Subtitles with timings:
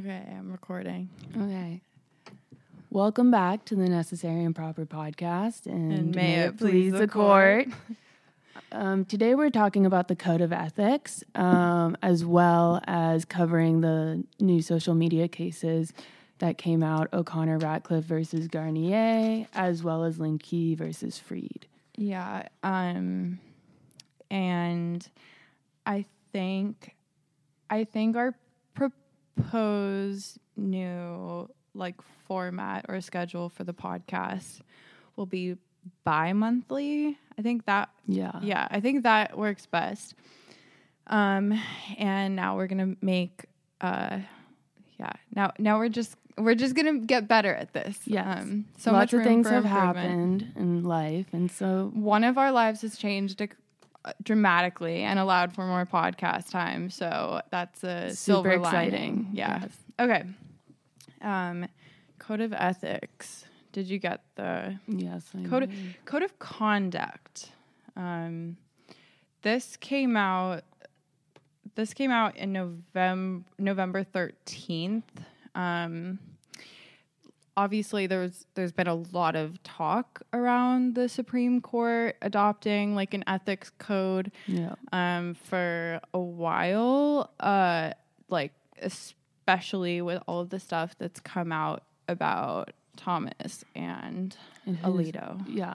[0.00, 1.08] Okay, I'm recording.
[1.36, 1.80] Okay.
[2.90, 5.66] Welcome back to the Necessary and Proper podcast.
[5.66, 7.68] And, And may it please the court.
[8.72, 14.24] um, today we're talking about the code of ethics, um, as well as covering the
[14.40, 15.92] new social media cases
[16.38, 21.66] that came out O'Connor Ratcliff versus Garnier, as well as Lindke versus Freed.
[21.96, 22.48] Yeah.
[22.64, 23.38] Um
[24.28, 25.08] and
[25.86, 26.96] I think
[27.70, 28.34] I think our
[29.34, 31.96] proposed new like
[32.26, 34.60] format or schedule for the podcast
[35.16, 35.56] will be
[36.04, 37.18] bi-monthly.
[37.38, 38.38] I think that Yeah.
[38.42, 40.14] yeah, I think that works best.
[41.06, 41.58] Um
[41.98, 43.44] and now we're going to make
[43.80, 44.20] uh
[44.98, 47.98] yeah, now now we're just we're just to get better at this.
[48.06, 51.26] Yeah, Um so Lots much of things have happened in life.
[51.32, 53.40] And so, one of our lives has changed
[54.22, 56.90] dramatically and allowed for more podcast time.
[56.90, 58.92] So that's a Super silver exciting.
[58.92, 59.28] lining.
[59.32, 59.60] Yeah.
[59.62, 59.76] Yes.
[60.00, 60.24] Okay.
[61.22, 61.66] Um,
[62.18, 63.44] code of ethics.
[63.72, 65.24] Did you get the yes.
[65.36, 65.70] I code of,
[66.04, 67.50] code of conduct?
[67.96, 68.56] Um,
[69.42, 70.62] this came out.
[71.74, 75.20] This came out in November November thirteenth.
[75.54, 76.18] Um,
[77.56, 83.24] obviously there's there's been a lot of talk around the Supreme Court adopting like an
[83.26, 84.74] ethics code Yeah.
[84.92, 87.92] um, for a while, uh,
[88.28, 95.44] like especially with all of the stuff that's come out about Thomas and And Alito.
[95.48, 95.74] Yeah.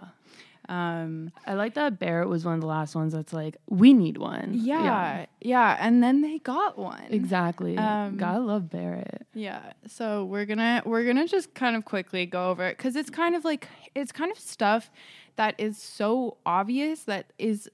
[0.70, 4.20] Um, I like that Barrett was one of the last ones that's like, we need
[4.20, 4.52] one.
[4.54, 7.08] yeah, yeah, and then they got one.
[7.10, 7.76] exactly.
[7.76, 9.26] Um, Gotta love Barrett.
[9.34, 9.74] Yeah.
[9.88, 13.36] So we're gonna we're gonna just kind of quickly go over it because it's kind
[13.36, 14.92] of like it's kind of stuff
[15.38, 17.68] that is so obvious that is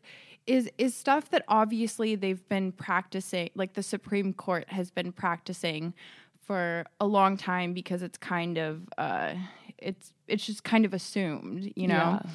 [0.47, 5.93] is is stuff that obviously they've been practicing like the Supreme Court has been practicing
[6.39, 9.33] for a long time because it's kind of uh
[9.79, 12.21] it's it's just kind of assumed, you know.
[12.23, 12.31] Yeah.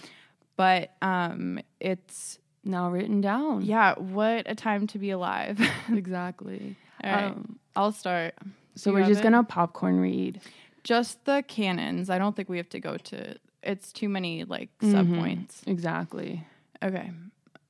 [0.60, 3.62] But um it's Now written down.
[3.62, 5.58] yeah, what a time to be alive.
[6.02, 6.76] Exactly.
[7.02, 7.24] All right.
[7.32, 8.34] Um, I'll start.
[8.74, 9.24] so we're just it?
[9.24, 10.40] gonna popcorn read.
[10.84, 12.10] just the canons.
[12.10, 14.92] I don't think we have to go to it's too many like Mhm.
[14.92, 15.54] subpoints.
[15.66, 16.44] Exactly.
[16.82, 17.10] Okay.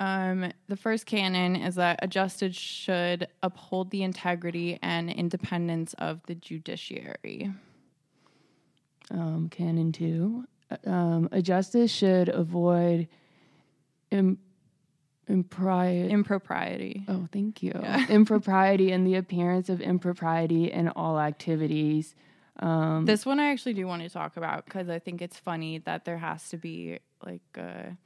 [0.00, 6.14] Um the first canon is that a justice should uphold the integrity and independence of
[6.26, 7.52] the judiciary.
[9.12, 10.44] Um, canon two.
[10.86, 13.08] Um, a justice should avoid
[14.10, 14.38] Im-
[15.28, 17.04] impri- Impropriety.
[17.08, 17.72] Oh, thank you.
[17.74, 18.06] Yeah.
[18.08, 22.14] impropriety and the appearance of impropriety in all activities.
[22.58, 25.78] Um, This one I actually do want to talk about because I think it's funny
[25.78, 27.96] that there has to be like a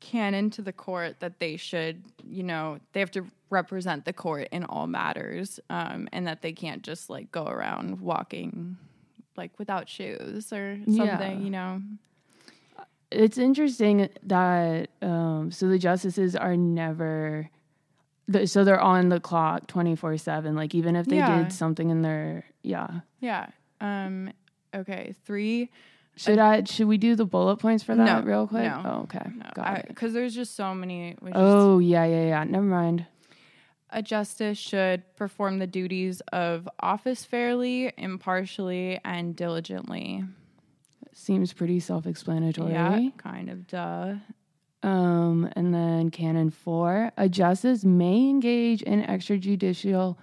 [0.00, 4.48] canon to the court that they should, you know, they have to represent the court
[4.52, 8.76] in all matters, um, and that they can't just like go around walking
[9.36, 11.38] like without shoes or something, Yeah.
[11.38, 11.82] you know.
[13.10, 17.48] it's interesting that um, so the justices are never
[18.28, 21.42] the, so they're on the clock 24 7 like even if they Yeah.
[21.44, 23.46] did something in their yeah Yeah.
[23.80, 24.32] Um.
[24.74, 25.14] Okay.
[25.24, 25.70] Three.
[26.16, 29.02] should i should we do the bullet points for that No, real quick no, oh
[29.02, 31.12] okay No, got it because there's just so many.
[31.22, 33.06] just- oh yeah yeah yeah never mind
[33.90, 40.24] A justice should perform the duties of office fairly, impartially, and diligently.
[41.12, 44.14] seems pretty self-explanatory Yeah, kind of duh.
[44.82, 50.16] um and then canon four a justice may engage in extrajudicial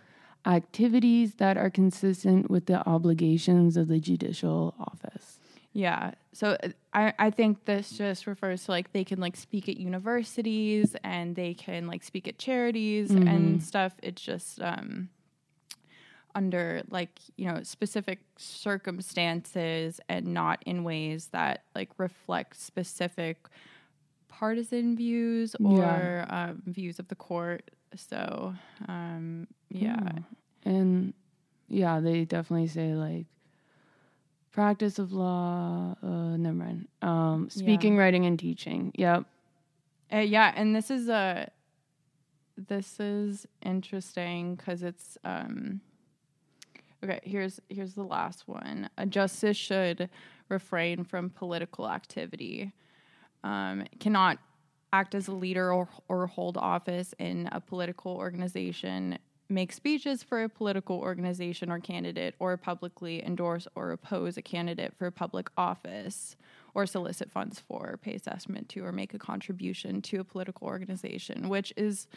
[0.46, 5.40] activities that are consistent with the obligations of the judicial office
[5.72, 6.12] Yeah.
[6.34, 6.58] So
[6.94, 11.36] I, I think this just refers to like they can like speak at universities and
[11.36, 13.94] they can like speak at charities and stuff.
[14.04, 15.10] It's just um
[16.36, 23.38] under like, you know, specific circumstances and not in ways that like reflect specific
[24.28, 26.26] partisan views or Yeah.
[26.50, 27.70] um, views of the court.
[27.96, 28.54] So
[28.88, 30.10] um yeah.
[30.66, 31.14] And
[31.68, 33.26] yeah, they definitely say like
[34.54, 35.96] practice of law.
[36.02, 36.88] Uh, never mind.
[37.02, 38.94] Um, speaking, writing, and teaching.
[38.96, 39.26] Yep.
[40.14, 41.52] Uh, yeah, and this is a
[42.56, 45.82] this is interesting because it's um
[47.04, 47.20] okay.
[47.24, 48.90] Here's here's the last one.
[48.98, 50.10] A justice should
[50.50, 52.72] refrain from political activity.
[53.44, 54.38] Um, cannot
[54.94, 59.18] act as a leader or or hold office in a political organization.
[59.50, 64.94] Make speeches for a political organization or candidate, or publicly endorse or oppose a candidate
[64.98, 66.36] for public office
[66.74, 71.50] or solicit funds for, pay assessment to, or make a contribution to a political organization,
[71.50, 72.08] which is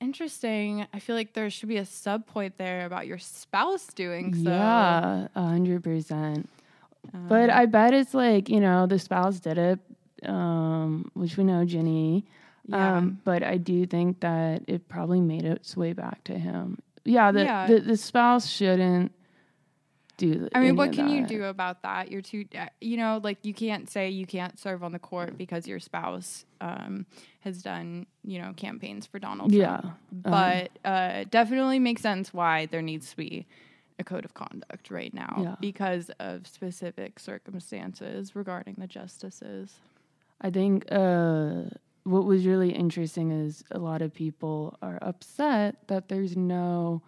[0.00, 0.86] interesting.
[0.92, 4.50] I feel like there should be a sub point there about your spouse doing so.
[4.50, 6.48] Yeah, a hundred percent.
[7.12, 9.78] But I bet it's like you know the spouse did it,
[10.24, 12.24] um, which we know Ginni.
[12.66, 12.96] Yeah.
[12.96, 16.78] Um, but I do think that it probably made its way back to him.
[17.04, 17.66] Yeah, the Yeah.
[17.66, 19.12] the, the spouse shouldn't
[20.16, 20.48] do.
[20.54, 22.10] I mean, what can you do about that?
[22.10, 25.36] You're too, uh, you know, like you can't say you can't serve on the court
[25.36, 27.04] because your spouse um,
[27.40, 29.84] has done, you know, campaigns for Donald Yeah, Trump.
[29.86, 33.46] um, But uh, definitely makes sense why there needs to be
[33.98, 35.56] a code of conduct right now Yeah.
[35.60, 39.74] because of specific circumstances regarding the justices.
[40.40, 41.64] I think uh,
[42.04, 47.02] what was really interesting is a lot of people are upset that there's no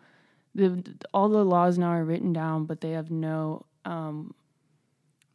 [0.54, 0.82] the
[1.12, 4.34] all the laws now are written down, but they have no um,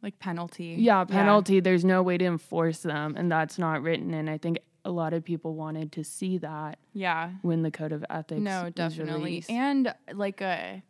[0.02, 0.74] Like penalty.
[0.78, 1.60] yeah penalty.
[1.60, 4.12] There's no way to enforce them, and that's not written.
[4.14, 7.30] And I think a lot of people wanted to see that Yeah.
[7.42, 8.40] when the code of ethics.
[8.40, 9.44] No, definitely.
[9.48, 10.82] And like a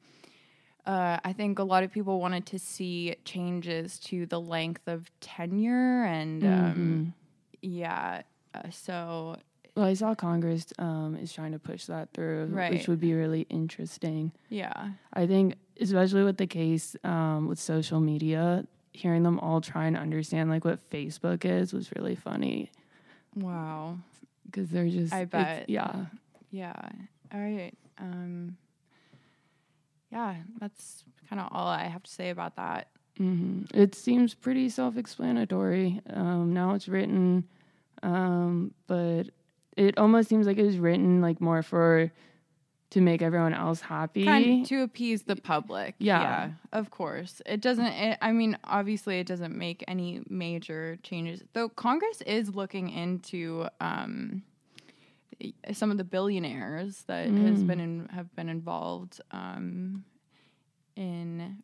[0.86, 5.10] uh, I think a lot of people wanted to see changes to the length of
[5.20, 6.80] tenure and Mm-hmm.
[6.82, 7.14] um,
[7.60, 8.22] yeah.
[8.54, 9.36] Uh, so
[9.74, 12.72] well, I saw Congress um, is trying to push that through, Right.
[12.72, 14.32] which would be really interesting.
[14.50, 19.86] yeah, I think, especially with the case um, with social media, hearing them all try
[19.86, 22.70] and understand like what Facebook is was really funny
[23.34, 23.96] wow,
[24.44, 25.12] because they're just.
[25.14, 25.70] I it's- bet.
[25.70, 26.04] Yeah.
[26.50, 26.74] yeah.
[27.32, 27.72] All right.
[27.98, 28.58] Um,
[30.10, 32.88] yeah, that's kind of all I have to say about that.
[33.16, 36.02] hmm It seems pretty self-explanatory.
[36.10, 37.44] Um, now it's written,
[38.02, 39.24] um, but
[39.76, 42.12] it almost seems like it was written like more for
[42.90, 44.24] to make everyone else happy.
[44.26, 45.94] Kind to appease the public.
[45.98, 46.50] Yeah.
[46.72, 47.40] of course.
[47.46, 47.86] It doesn't.
[47.86, 51.42] It, I mean, obviously, it doesn't make any major changes.
[51.54, 54.42] Though Congress is looking into um,
[55.72, 57.66] some of the billionaires that has Mm.
[57.66, 60.04] been in, have been involved um,
[60.96, 61.62] in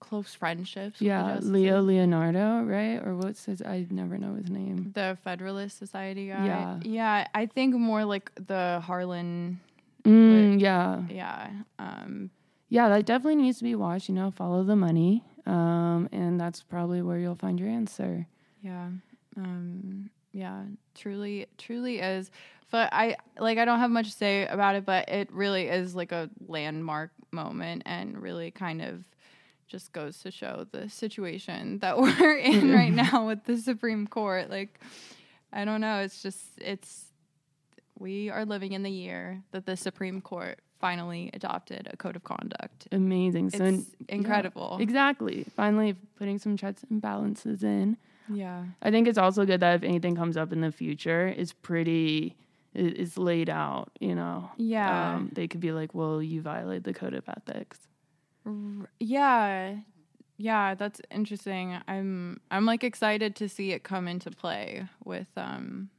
[0.00, 1.00] close friendships.
[1.00, 1.38] yeah.
[1.40, 2.96] Leo Leonardo, right?
[2.96, 3.62] Or what's his?
[3.62, 4.92] I never know his name.
[4.94, 6.46] the Federalist Society guy.
[6.46, 6.80] Yeah.
[6.82, 7.28] yeah.
[7.34, 9.60] I think more like the Harlan.
[10.04, 12.30] Mm, yeah, Yeah, um,
[12.70, 14.08] yeah, that definitely needs to be watched.
[14.08, 18.26] You know, follow the money, um, and that's probably where you'll find your answer.
[18.62, 18.88] Yeah.
[19.36, 20.62] Um yeah,
[20.94, 22.30] truly truly is.
[22.70, 25.94] But I like I don't have much to say about it, but it really is
[25.94, 29.04] like a landmark moment and really kind of
[29.70, 34.50] just goes to show the situation that we're in right now with the Supreme Court.
[34.50, 34.80] Like
[35.52, 37.06] I don't know, it's just it's
[37.98, 42.24] we are living in the year that the Supreme Court finally adopted a code of
[42.24, 42.88] conduct.
[42.90, 43.50] Amazing.
[43.50, 44.78] So It's incredible.
[44.80, 45.44] exactly.
[45.54, 47.98] Finally, putting some checks and balances in.
[48.32, 48.64] Yeah.
[48.80, 52.36] I think it's also good that if anything comes up in the future, it's pretty.
[52.72, 54.48] It's laid out, you know.
[54.56, 55.14] Yeah.
[55.16, 57.80] Um, they could be like, "Well, you violate the code of ethics."
[58.98, 59.76] Yeah.
[60.38, 61.76] Yeah, that's interesting.
[61.86, 65.90] I'm I'm like excited to see it come into play with um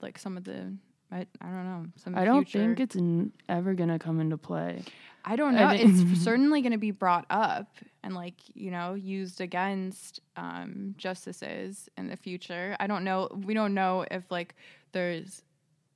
[0.00, 0.72] like some of the
[1.12, 4.38] I, I don't know, some I don't future- think it's n- ever gonna come into
[4.38, 4.82] play.
[5.24, 5.68] I don't know.
[5.70, 10.94] think- it's certainly going to be brought up and like, you know, used against um
[10.96, 12.74] justices in the future.
[12.80, 13.28] I don't know.
[13.44, 14.54] We don't know if like
[14.92, 15.42] there's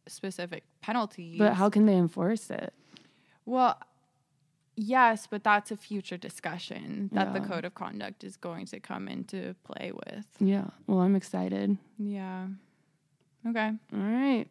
[0.08, 1.38] specific penalties.
[1.38, 2.74] But how can they enforce it?
[3.46, 3.78] Well,
[4.76, 9.08] yes, but that's a future discussion that the code of conduct is going to come
[9.08, 10.26] into play with.
[10.40, 10.66] Yeah.
[10.86, 11.76] Well, I'm excited.
[11.98, 12.46] Yeah.
[13.46, 13.72] Okay.
[13.93, 14.46] All right.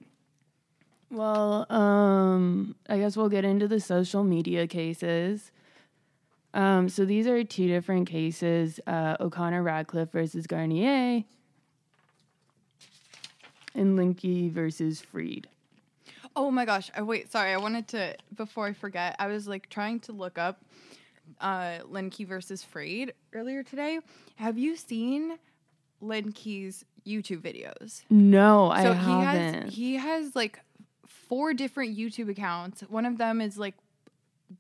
[1.10, 5.52] Well, um, I guess we'll get into the social media cases.
[6.56, 11.24] Um, so these are two different cases: uh, O'Connor Ratcliff versus Garnier,
[13.76, 15.48] and Lindke versus Freed.
[16.36, 16.90] Oh my gosh.
[16.96, 17.52] I wait, sorry.
[17.52, 19.16] I wanted to before I forget.
[19.20, 20.64] I was like trying to look up
[21.40, 24.00] uh Lindke versus Freed earlier today.
[24.36, 25.38] Have you seen
[26.02, 28.04] Lindke's YouTube videos?
[28.10, 29.64] No, I so he haven't.
[29.66, 30.60] has he has like
[31.08, 32.82] four different YouTube accounts.
[32.82, 33.76] One of them is like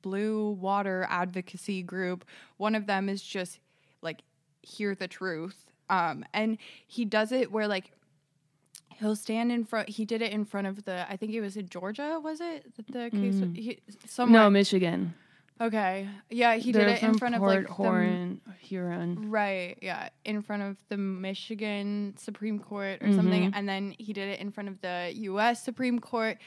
[0.01, 2.25] Blue Water Advocacy Group.
[2.57, 3.59] One of them is just
[4.01, 4.21] like
[4.61, 5.65] hear the truth.
[5.89, 7.91] Um and he does it where like
[9.03, 11.55] he'll stand in front he did it in front of the I think it was
[11.57, 12.75] in Georgia, was it?
[12.75, 15.13] That the case he, somewhere no, Michigan.
[15.61, 16.09] Okay.
[16.29, 19.29] Yeah, he They're did it in front Port of like the Huron, Huron.
[19.29, 24.29] Right, yeah, in front of the Michigan Supreme Court or something, and then he did
[24.29, 25.63] it in front of the U.S.
[25.63, 26.37] Supreme Court,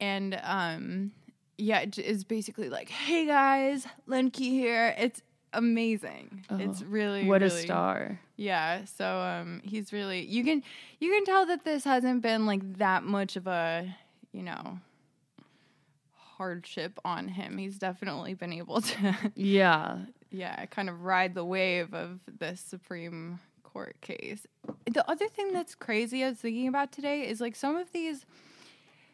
[0.00, 1.12] and um,
[1.58, 5.22] yeah, it is basically like, "Hey guys, Lindke here." It's
[5.52, 6.44] amazing.
[6.50, 8.20] It's really What a star!
[8.36, 10.62] Yeah, so um, he's really you can
[11.00, 13.96] you can tell that this hasn't been like that much of a
[14.32, 14.78] you know
[16.36, 17.58] hardship on him.
[17.58, 19.98] He's definitely been able to, Yeah.
[20.30, 24.46] yeah, kind of ride the wave of this Supreme Court case.
[24.90, 28.26] The other thing that's crazy I was thinking about today is like some of these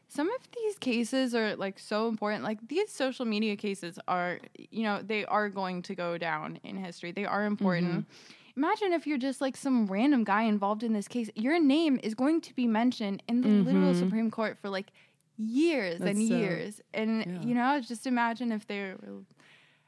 [0.09, 2.45] some of these cases are like so important.
[2.45, 6.76] Like these social media cases are, you know, they are going to go down in
[6.76, 7.12] history.
[7.12, 8.07] They are important.
[8.56, 11.30] Imagine if you're just like some random guy involved in this case.
[11.35, 13.99] Your name is going to be mentioned in the literal Mhm.
[13.99, 14.92] Supreme Court for like
[15.38, 16.80] years That's and so- years.
[16.92, 17.40] And yeah.
[17.42, 18.97] you know, just imagine if they're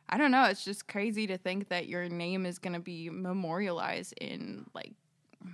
[0.09, 3.09] I don't know, it's just crazy to think that your name is going to be
[3.11, 4.93] memorialized in like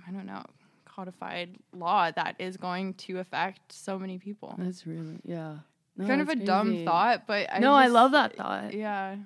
[0.07, 0.43] I don't know,
[0.85, 4.55] codified law that is going to affect so many people.
[4.57, 5.57] That's really yeah.
[5.97, 8.73] No, kind of a that's dumb thought, but I no, I love that thought.
[8.73, 9.17] Yeah.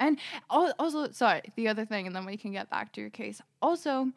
[0.00, 3.40] And also, sorry, the other thing, and then we can get back to your case.
[3.62, 4.08] Also,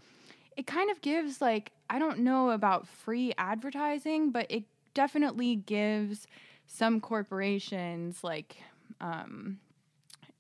[0.58, 4.64] it kind of gives, like, I don't know about free advertising, but it
[4.94, 6.26] definitely gives
[6.68, 8.58] some corporations, like,
[9.02, 9.60] um,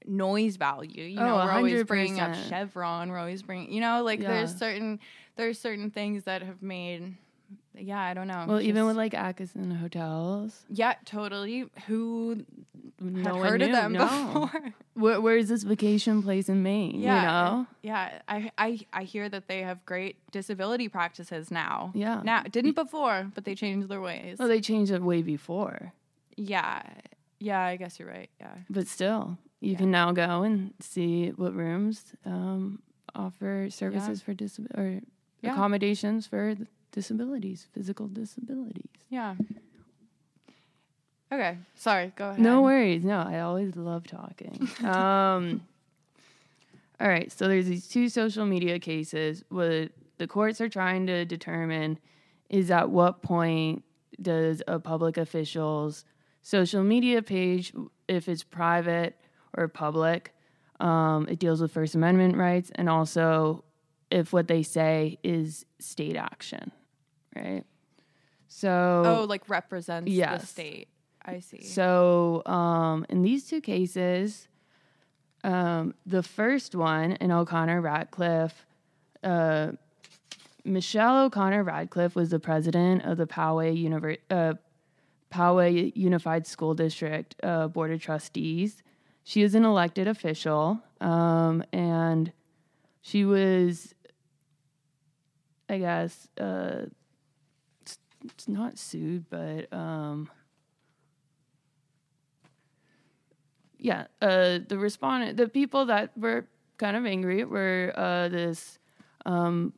[0.06, 1.04] noise value.
[1.04, 3.10] You know, Oh, we're always bringing up Chevron.
[3.10, 5.00] We're always bringing, you know, like there's certain
[5.36, 7.16] there's certain things that have made.
[7.75, 8.45] Yeah, I don't know.
[8.48, 11.65] Well, even with like Acheson hotels, yeah, totally.
[11.88, 12.45] Who
[13.00, 14.05] no had heard of them no.
[14.05, 14.74] before?
[14.95, 17.00] Where, where is this vacation place in Maine?
[17.01, 17.67] Yeah, You know?
[17.81, 18.19] yeah.
[18.27, 21.91] I, I I hear that they have great disability practices now.
[21.95, 22.22] Yeah.
[22.24, 24.38] Now didn't before, but they changed their ways.
[24.38, 25.93] Well, they changed it way before,
[26.38, 26.83] yeah,
[27.39, 27.62] yeah.
[27.62, 28.29] I guess you're right.
[28.39, 28.53] Yeah.
[28.69, 29.77] but still, you Yeah.
[29.79, 32.83] can now go and see what rooms um,
[33.15, 35.01] offer services for disab- or
[35.41, 35.53] Yeah.
[35.53, 38.90] accommodations for th- disabilities, physical disabilities.
[39.10, 39.36] Yeah.
[41.32, 41.58] Okay.
[41.76, 42.14] Sorry.
[42.16, 42.40] Go ahead.
[42.40, 43.04] No worries.
[43.04, 44.70] No, I always love talking.
[44.86, 45.62] um,
[47.02, 47.32] all right.
[47.32, 49.44] So there's these two social media cases.
[49.50, 52.00] What the courts are trying to determine
[52.50, 53.84] is at what point
[54.22, 56.06] does a public official's
[56.44, 57.74] social media page,
[58.08, 59.18] if it's private
[59.58, 60.34] or public,
[60.80, 63.64] um, it deals with First Amendment rights, and also
[64.12, 66.72] if what they say is state action,
[67.36, 67.63] right?
[68.48, 70.88] So Oh, like represents the state.
[71.25, 71.63] I see.
[71.63, 74.48] so, um, in these two cases,
[75.46, 78.52] um, the first one in O'Connor Ratcliff,
[79.24, 79.72] uh,
[80.66, 84.56] Michelle O'Connor Ratcliff was the president of the Poway, Univer- uh,
[85.32, 88.84] Poway Unified School District uh, Board of Trustees.
[89.24, 92.32] She is an elected official, um, and
[93.02, 93.96] she was,
[95.70, 96.86] I guess, uh,
[98.48, 99.72] not sued, but.
[99.74, 100.30] Um,
[103.77, 106.46] yeah, uh, the respondent, the people that were
[106.77, 108.80] kind of angry were uh, this
[109.25, 109.74] um,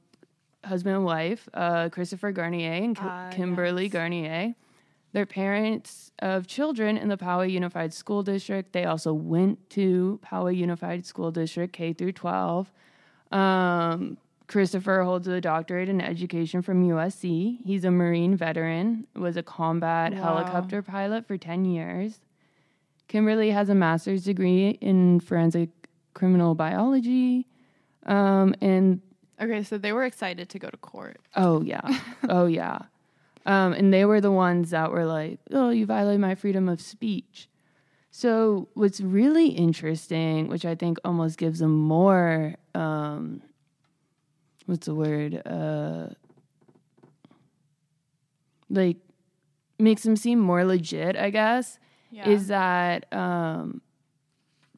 [0.63, 3.93] husband and wife, uh, Christopher Garnier and Ki- Ah, Kimberly yes.
[3.93, 4.53] Garnier.
[5.11, 8.73] They're parents of children in the Poway Unified School District.
[8.73, 12.71] They also went to Poway Unified School District K through 12.
[13.31, 17.59] Um, Christopher holds a doctorate in education from USC.
[17.65, 20.21] He's a Marine veteran, was a combat Wow.
[20.21, 22.19] helicopter pilot for 10 years.
[23.07, 25.69] Kimberly has a master's degree in forensic
[26.13, 27.47] criminal biology.
[28.05, 29.01] Um, and
[29.41, 31.19] okay, so they were excited to go to court.
[31.35, 31.81] oh, yeah.
[32.29, 32.79] oh, yeah.
[33.47, 36.81] Um, and they were the ones that were like, oh, you violate my freedom of
[36.81, 37.47] speech.
[38.09, 43.41] So, what's really interesting, which I think almost gives them more, um,
[44.65, 45.41] what's the word?
[45.45, 46.09] Uh,
[48.69, 48.97] like,
[49.79, 51.79] makes them seem more legit, I guess,
[52.11, 52.29] Yeah.
[52.29, 53.81] is that um,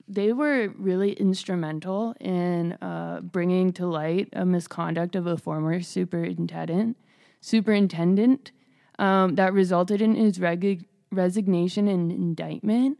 [0.07, 6.97] they were really instrumental in uh, bringing to light a misconduct of a former superintendent,
[7.41, 8.51] superintendent
[8.99, 12.97] um, that resulted in his reg- resignation and indictment.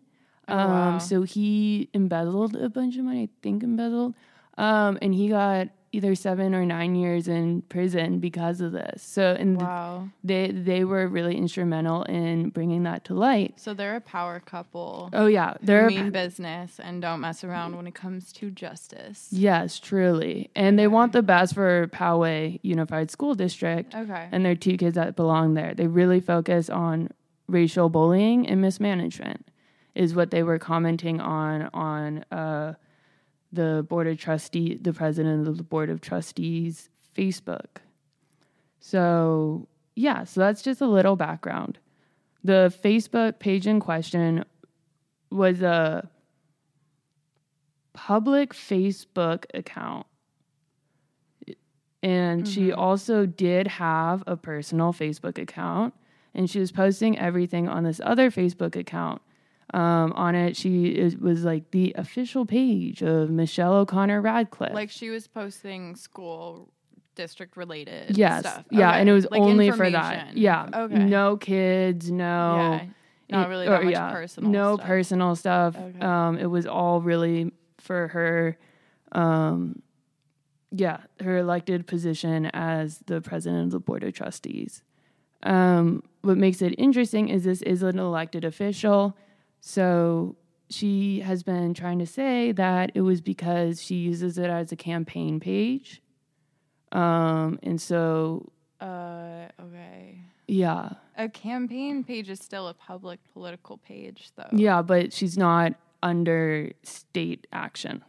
[0.48, 0.98] Oh, um, wow.
[1.00, 4.13] So he embezzled a bunch of money, I think embezzled,
[4.58, 9.01] um, and he got either seven or nine years in prison because of this.
[9.01, 10.10] So and wow.
[10.24, 13.53] they they were really instrumental in bringing that to light.
[13.58, 15.10] So they're a power couple.
[15.13, 19.29] Oh yeah, they're mean business and don't mess around when it comes to justice.
[19.32, 24.27] yes, truly, and they want the best for Poway Unified School District Okay.
[24.32, 25.74] and their two kids that belong there.
[25.74, 27.10] They really focus on
[27.48, 29.48] racial bullying and mismanagement,
[29.96, 32.74] is what they were commenting on on uh,
[33.57, 37.81] the board of trustee, the president of the board of trustees Facebook.
[38.79, 41.79] So yeah, so that's just a little background.
[42.43, 44.45] The Facebook page in question
[45.29, 46.09] was a
[47.93, 50.05] public Facebook account.
[52.03, 52.79] And she mm-hmm.
[52.79, 55.95] also did have a personal Facebook account,
[56.33, 59.21] and she was posting everything on this other Facebook account.
[59.74, 64.74] Um, on it, she it was like the official page of Michelle O'Connor Ratcliff.
[64.74, 66.69] Like she was posting school
[67.15, 68.63] district related yes, stuff.
[68.71, 69.00] yeah, Okay.
[69.01, 70.38] and it was Like only for that.
[70.38, 70.97] Yeah, Okay.
[71.03, 72.79] no kids, no.
[72.79, 72.86] Yeah.
[73.29, 74.88] Not really or, that much yeah, personal No stuff.
[74.88, 75.75] personal stuff.
[75.77, 76.00] Okay.
[76.00, 78.57] Um, it was all really for her.
[79.12, 79.81] Um,
[80.71, 84.81] yeah, her elected position as the president of the board of trustees.
[85.43, 89.17] Um, what makes it interesting is this is an elected official,
[89.59, 90.35] so
[90.69, 94.75] she has been trying to say that it was because she uses it as a
[94.75, 96.01] campaign page.
[96.91, 100.19] Um, and so Uh okay.
[100.47, 104.49] yeah, A campaign page is still a public political page though.
[104.51, 105.73] yeah, but she's not
[106.03, 108.03] under state action.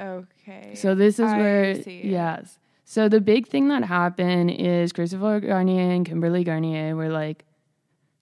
[0.00, 0.74] Okay.
[0.74, 2.00] So this is I where see.
[2.04, 2.58] yes.
[2.84, 7.44] So the big thing that happened is Christopher Garnier and Kimberly Garnier were like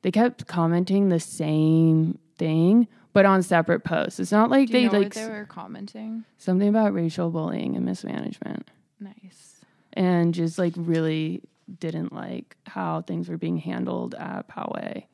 [0.02, 4.20] they kept commenting the same thing but on separate posts.
[4.20, 6.24] It's not like Do they like they were commenting?
[6.38, 9.56] something about racial bullying and mismanagement Nice.
[9.94, 11.42] and just like really
[11.80, 15.04] didn't like how things were being handled at Poway.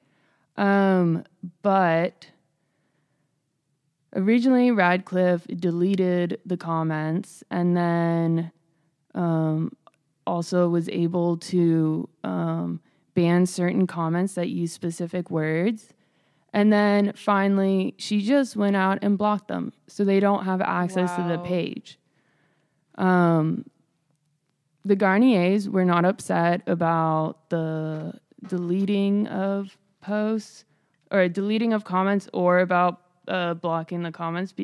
[0.58, 1.24] Um,
[1.62, 2.28] but
[4.14, 8.52] originally Ratcliff deleted the comments and then
[9.14, 9.72] um,
[10.26, 12.80] also was able to um,
[13.16, 15.94] ban certain comments that use specific words.
[16.52, 21.16] And then finally, she just went out and blocked them so they don't have access
[21.16, 21.98] to the page.
[22.96, 23.64] Um,
[24.84, 30.64] the Garniers were not upset about the deleting of posts
[31.10, 34.54] or deleting of comments or about uh, blocking the comments.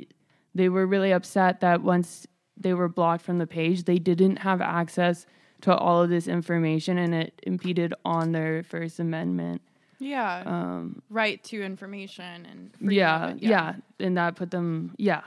[0.55, 4.61] They were really upset that once they were blocked from the page, they didn't have
[4.61, 5.27] access
[5.63, 9.63] to all of this information and it impeded on their First Amendment.
[9.99, 10.43] Yeah.
[10.45, 15.23] Um, right to information and yeah, of yeah, And that put them, yeah,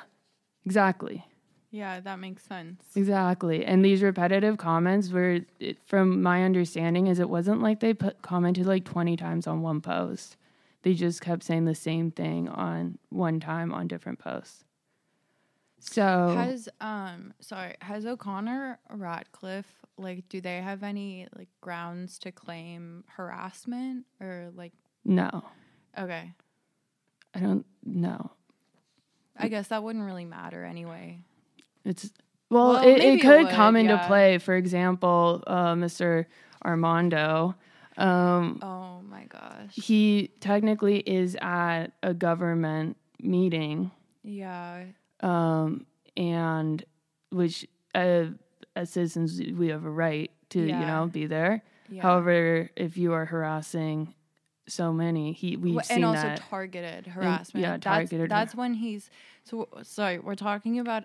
[0.65, 1.25] exactly.
[1.71, 2.83] Yeah, that makes sense.
[2.95, 3.65] Exactly.
[3.65, 8.21] And these repetitive comments were, it, from my understanding, is it wasn't like they put,
[8.21, 10.37] commented like 20 times on one post.
[10.83, 14.64] They just kept saying the same thing on one time on different posts.
[15.91, 19.65] So, Has um sorry, has O'Connor Ratcliff
[19.97, 24.73] like do they have any like grounds to claim harassment or like
[25.05, 25.43] no,
[25.97, 26.33] okay.
[27.33, 28.31] I don't know.
[29.37, 31.19] I guess that wouldn't really matter anyway.
[31.83, 32.09] It's,
[32.49, 34.07] well, Well, it, it it could would, come into yeah.
[34.07, 34.37] play.
[34.37, 36.25] For example, uh, Mr.
[36.63, 37.53] Armando.
[37.97, 39.73] Um, Oh my gosh.
[39.75, 43.91] he technically is at a government meeting
[44.23, 44.85] Yeah.
[45.21, 45.85] Um,
[46.17, 46.83] and
[47.31, 48.25] which uh,
[48.75, 51.63] as citizens we have a right to you know be there.
[51.89, 52.01] Yeah.
[52.01, 54.13] However, if you are harassing
[54.67, 56.37] so many, he we've Wh- seen and also that.
[56.49, 57.63] targeted harassment.
[57.63, 59.09] yeah, targeted har- That's when he's
[59.43, 60.19] so sorry.
[60.19, 61.03] We're talking about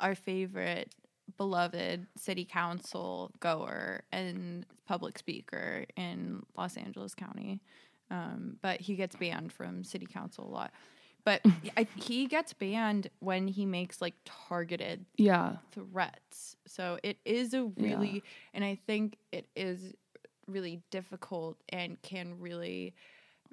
[0.00, 0.94] our favorite,
[1.36, 7.60] beloved city council goer and public speaker in Los Angeles County,
[8.10, 10.72] um, but he gets banned from city council a lot.
[11.24, 11.42] But
[11.76, 16.56] I, he gets banned when he makes like targeted yeah, threats.
[16.66, 18.22] So it is a really,
[18.54, 19.94] and I think it is
[20.46, 22.94] really difficult and can really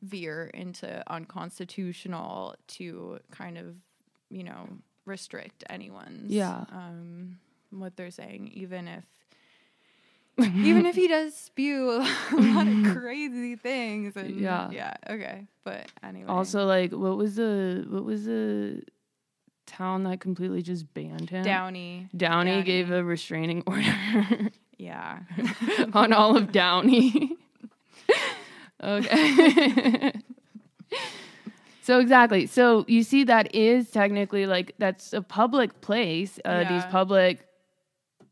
[0.01, 3.75] veer into unconstitutional to kind of,
[4.30, 4.67] you know,
[5.06, 6.65] restrict anyone's Yeah.
[6.71, 7.39] um,
[7.71, 9.04] what they're saying, even if.
[10.39, 12.00] Even if he does spew a
[12.36, 14.69] lot of crazy things and Yeah.
[14.71, 18.84] yeah okay but anyway Also, like, what was the what was the
[19.65, 21.43] town that completely just banned him?
[21.43, 22.63] downey Downey, Downey.
[22.63, 25.19] gave a restraining order yeah
[25.93, 27.36] on all of Downey.
[28.84, 30.12] okay.
[31.82, 32.45] so exactly.
[32.45, 37.48] So you see that is technically like that's a public place, uh, these public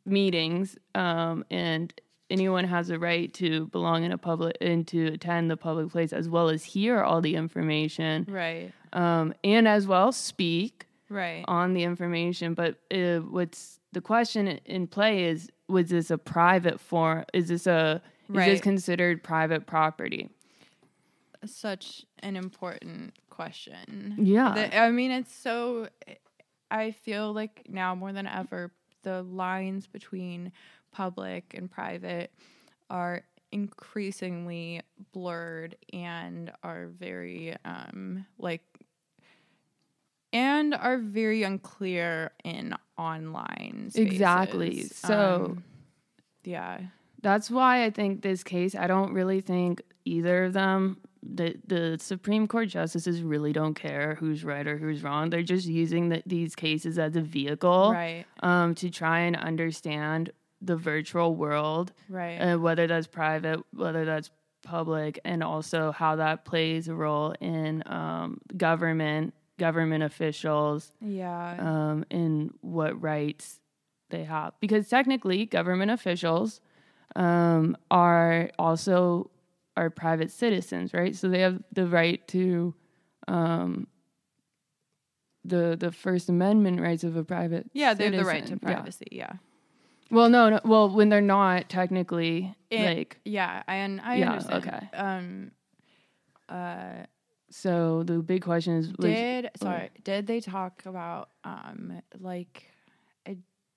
[0.06, 1.94] meetings um, and
[2.30, 6.12] anyone has a right to belong in a public and to attend the public place
[6.13, 11.74] as well as hear all the information right um, and as well speak right on
[11.74, 12.54] the information.
[12.54, 17.26] But uh, what's the question in play is: Was this a private form?
[17.34, 20.30] Is this a is this considered private property?
[21.46, 24.16] such an important question.
[24.18, 24.54] Yeah.
[24.54, 25.88] The- I mean, it's so.
[26.72, 28.72] I feel like now more than ever,
[29.04, 30.52] the lines between
[30.92, 32.32] public and private
[32.89, 38.63] are increasingly blurred and are very um like
[40.32, 44.12] and are very unclear in online spaces.
[44.12, 44.84] Exactly.
[44.84, 45.63] So- Um,
[46.44, 46.80] yeah
[47.22, 48.76] That's why I think this case.
[48.76, 54.16] I don't really think either of them the the Supreme Court justices really don't care
[54.16, 55.30] who's right or who's wrong.
[55.30, 58.26] They're just using the, these cases as a vehicle, Right.
[58.42, 60.32] um, to try and understand
[60.62, 62.38] the virtual world, Right.
[62.38, 64.30] uh, whether that's private, whether that's
[64.64, 71.56] public, and also how that plays a role in um, government, government officials, yeah.
[71.60, 73.60] um, in what rights
[74.10, 74.54] they have.
[74.62, 76.62] Because technically, government officials
[77.16, 79.30] um, are also
[79.76, 81.16] are private citizens, right?
[81.16, 82.74] So they have the right to
[83.28, 83.88] um,
[85.46, 87.70] the the First Amendment rights of a private.
[87.74, 88.60] yeah, they have the right to citizen.
[88.62, 88.74] Yeah.
[88.76, 89.08] privacy.
[89.12, 89.34] Yeah.
[90.12, 90.60] Well, no, no.
[90.64, 94.68] Well, when they're not technically It- like Yeah, I un- I Yeah, understand.
[94.68, 94.90] okay.
[94.98, 95.52] Um
[96.50, 97.06] uh
[97.50, 102.64] so, the big question is: was, did sorry, did they talk about um like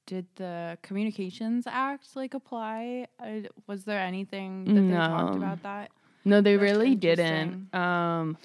[0.06, 3.08] did the Communications Act like apply?
[3.20, 5.90] Uh, was there anything that they talked about that?
[6.24, 7.74] No, they That's really didn't.
[7.74, 8.38] Um,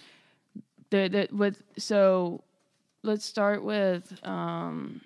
[0.89, 2.43] the the with so
[3.04, 5.02] let's start with um,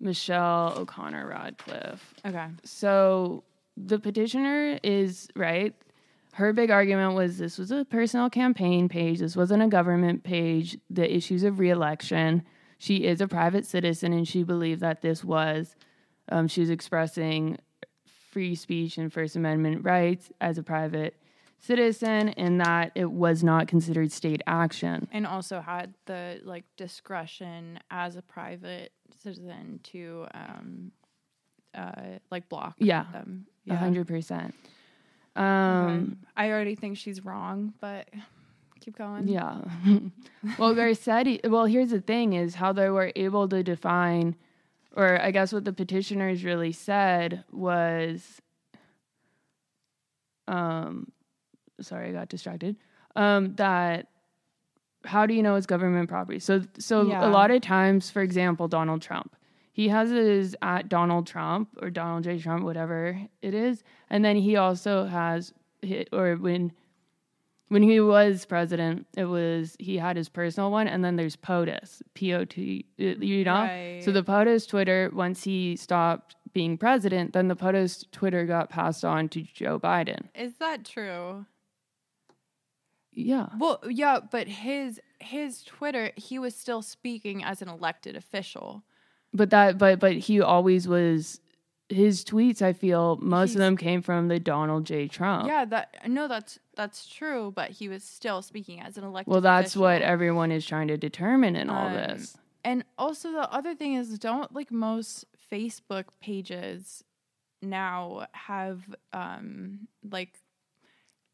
[0.00, 1.98] Michelle O'Connor Ratcliff.
[2.24, 2.46] Okay.
[2.64, 3.44] So
[3.76, 5.74] the petitioner is right.
[6.34, 9.20] Her big argument was this was a personal campaign page.
[9.20, 10.78] This wasn't a government page.
[10.90, 12.42] The issues of reelection.
[12.78, 15.76] She is a private citizen, and she believed that this was.
[16.28, 17.58] Um, she was expressing
[18.30, 21.16] free speech and First Amendment rights as a private
[21.58, 25.08] citizen, and that it was not considered state action.
[25.10, 30.92] And also had the like discretion as a private citizen to um
[31.74, 33.46] uh like block Yeah, them.
[33.70, 34.54] a hundred percent.
[35.34, 36.16] Um, Okay.
[36.36, 38.08] I already think she's wrong, but
[38.86, 39.26] keep going.
[39.26, 39.62] Yeah.
[40.58, 44.36] well, Garcetti, well, here's the thing is how they were able to define,
[44.94, 48.40] or I guess what the petitioners really said was,
[50.46, 51.10] um,
[51.80, 52.76] sorry, I got distracted,
[53.16, 54.06] um, that
[55.04, 56.38] how do you know it's government property?
[56.38, 57.26] So, so Yeah.
[57.28, 59.34] a lot of times, for example, Donald Trump,
[59.72, 62.38] he has his at Donald Trump or Donald J.
[62.38, 63.82] Trump, whatever it is.
[64.10, 65.52] And then he also has,
[66.12, 66.72] or when,
[67.68, 72.02] when he was president, it was he had his personal one, and then there's POTUS,
[72.14, 73.52] P O T, uh, you know.
[73.62, 74.00] Right.
[74.04, 79.04] So the POTUS Twitter, once he stopped being president, then the POTUS Twitter got passed
[79.04, 80.28] on to Joe Biden.
[80.34, 81.44] Is that true?
[83.12, 88.84] Yeah, Well, yeah, but his his Twitter, he was still speaking as an elected official.
[89.32, 91.40] but that, but but he always was.
[91.88, 95.06] His tweets, I feel, most of them came from the Donald J.
[95.06, 95.46] Trump.
[95.46, 99.32] Yeah, that no, that's that's true, but he was still speaking as an elected.
[99.32, 102.36] Well, that's what everyone is trying to determine in all Um, this.
[102.64, 107.02] And also the other thing is, don't like most Facebook pages
[107.62, 110.38] now have um like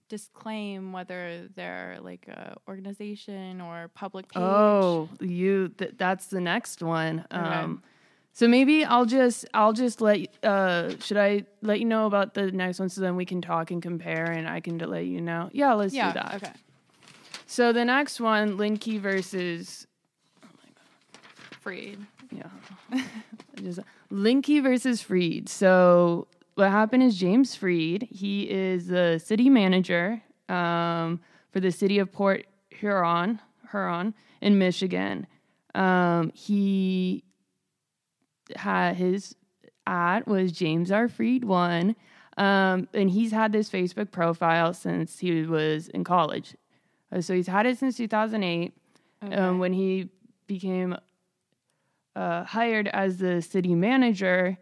[0.08, 4.42] disclaim whether they're like a organization or public page.
[4.42, 7.24] Oh, you th- that's the next one.
[7.32, 7.40] Okay.
[7.40, 7.82] Um
[8.32, 12.50] so maybe I'll just I'll just let uh should I let you know about the
[12.50, 15.50] next one so then we can talk and compare and I can let you know.
[15.52, 16.12] Yeah, let's yeah.
[16.12, 16.34] do that.
[16.36, 16.52] Okay.
[17.46, 19.86] So the next one, Lindke versus
[21.60, 21.98] Freed.
[22.30, 22.48] yeah.
[23.62, 25.48] just Lindke versus Freed.
[25.48, 31.98] So what happened is James Freed, he is the city manager um, for the city
[31.98, 33.40] of Port Huron,
[33.70, 35.26] Huron in Michigan.
[35.74, 37.24] Um, he
[38.56, 39.34] had his
[39.86, 41.08] at was James R.
[41.08, 41.96] Freed one.
[42.38, 46.56] Um, and he's had this Facebook profile since he was in college.
[47.10, 48.72] Uh, so he's had it since 2008
[49.24, 49.34] Okay.
[49.36, 50.08] um, when he
[50.48, 50.96] became
[52.16, 54.58] uh, hired as the city manager,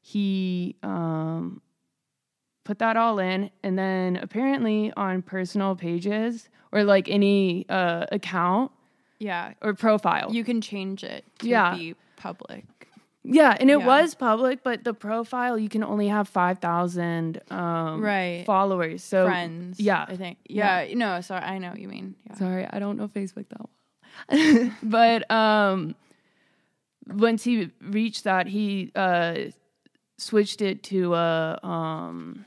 [0.00, 1.60] he um,
[2.64, 8.70] put that all in, and then apparently on personal pages or like any uh, account
[9.18, 9.54] yeah.
[9.62, 11.74] or profile, You can change it to Yeah.
[11.76, 12.64] be public.
[13.24, 13.86] Yeah, and it Yeah.
[13.86, 18.44] was public, but the profile you can only have five thousand um, Right.
[18.46, 19.02] followers.
[19.02, 19.80] So Friends.
[19.80, 20.04] yeah.
[20.06, 20.38] I think.
[20.48, 20.82] Yeah.
[20.82, 20.94] Yeah.
[20.96, 21.42] No, sorry.
[21.44, 22.14] I know what you mean.
[22.28, 22.36] Yeah.
[22.36, 24.70] Sorry, I don't know Facebook that well.
[24.82, 25.94] but um,
[27.08, 29.34] once he reached that, he uh,
[30.18, 32.44] switched it to a um,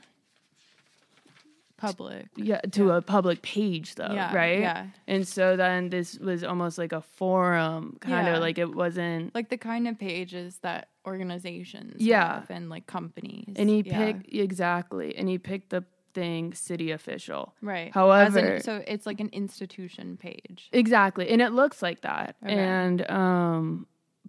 [1.78, 2.26] Public.
[2.36, 2.96] yeah to Yeah.
[2.98, 4.60] a public page though, Yeah, right?
[4.60, 4.86] yeah.
[5.06, 8.40] And so then this was almost like a forum, kind of Yeah.
[8.40, 9.34] like it wasn't.
[9.34, 12.40] Like the kind of pages that organizations Yeah.
[12.40, 13.54] have and like companies.
[13.56, 17.54] And he picked exactly, and he picked the thing city official.
[17.62, 17.92] right.
[17.94, 20.68] However, in- so it's like an institution page.
[20.72, 21.28] Exactly.
[21.28, 22.36] And it looks like that.
[22.44, 22.54] Okay.
[22.54, 23.86] And um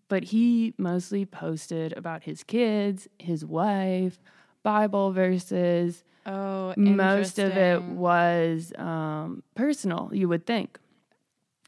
[0.07, 4.19] but he mostly posted about his kids, his wife,
[4.63, 6.03] Bible verses.
[6.25, 10.79] Oh, Most of it was um, personal, you would think.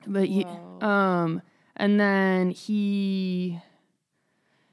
[0.05, 0.45] But he,
[0.81, 1.41] um,
[1.75, 3.59] and then he,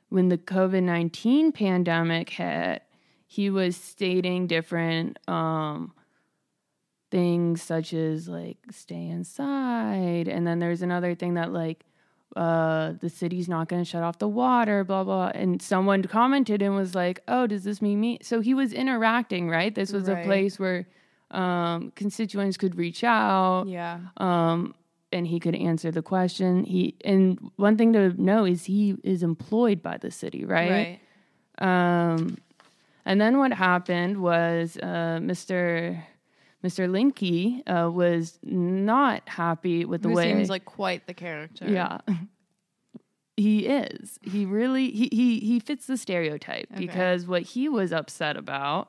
[0.08, 2.82] when the COVID 19 pandemic hit,
[3.26, 5.92] he was stating different um,
[7.10, 10.28] things such as like stay inside.
[10.28, 11.84] And then there's another thing that like
[12.36, 15.30] uh, the city's not going to shut off the water, blah, blah.
[15.34, 18.18] And someone commented and was like, oh, does this mean me?
[18.22, 19.74] So he was interacting, right?
[19.74, 20.20] This was Right.
[20.22, 20.86] a place where
[21.30, 23.98] um, constituents could reach out Yeah.
[24.16, 24.74] um,
[25.12, 26.64] and he could answer the question.
[26.64, 30.70] He and one thing to know is he is employed by the city, right?
[30.70, 31.00] Right.
[31.66, 32.38] Um,
[33.04, 36.00] and then what happened was uh, Mr.
[36.64, 36.88] Mr.
[36.90, 41.68] Lindke uh, was not happy with the Who way seems like quite the character.
[41.68, 41.98] yeah.
[43.36, 44.18] He is.
[44.22, 46.84] He really he he he fits the stereotype Okay.
[46.86, 48.88] because what he was upset about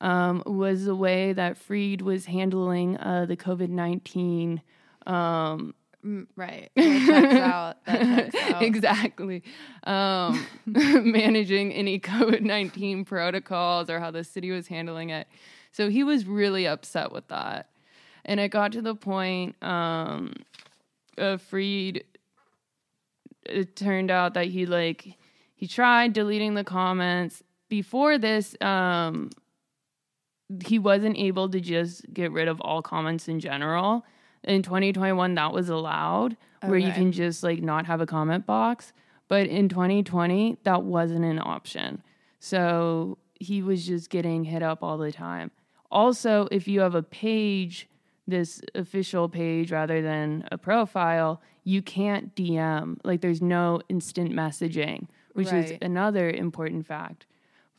[0.00, 4.62] um, was the way that Freed was handling uh, the COVID nineteen.
[5.06, 5.74] Um,
[6.04, 6.70] Mm, right.
[6.76, 7.84] That out.
[7.86, 8.62] That checks out.
[8.62, 9.42] exactly.
[9.84, 15.26] Um, managing any COVID 19 protocols or how the city was handling it.
[15.74, 17.68] So he was really upset with that.
[18.24, 20.34] And it got to the point um,
[21.18, 22.04] of Freed,
[23.44, 25.18] it turned out that he like,
[25.56, 27.42] he tried deleting the comments.
[27.68, 29.30] Before this, um,
[30.64, 34.06] he wasn't able to just get rid of all comments in general.
[34.44, 38.92] In 2021, that was allowed, where you can just like not have a comment box.
[39.26, 42.00] But in 2020, that wasn't an option.
[42.38, 45.50] So he was just getting hit up all the time.
[45.94, 47.88] Also, if you have a page,
[48.26, 52.98] this official page rather than a profile, you can't DM.
[53.04, 57.26] Like there's no instant messaging, which is another important fact.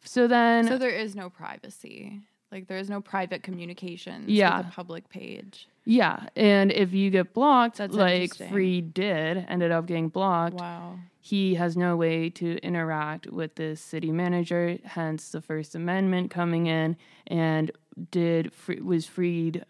[0.04, 2.21] So then So there is no privacy.
[2.51, 4.60] Like there is no private communications Yeah.
[4.60, 5.67] with a public page.
[5.84, 8.34] Yeah, and if you get blocked, That's like.
[8.49, 10.97] Freed did, ended up getting blocked, Wow.
[11.19, 14.80] he has no way to interact with the city manager.
[14.84, 16.97] Hence, the First Amendment coming in
[17.28, 17.71] and
[18.12, 19.63] did free, was freed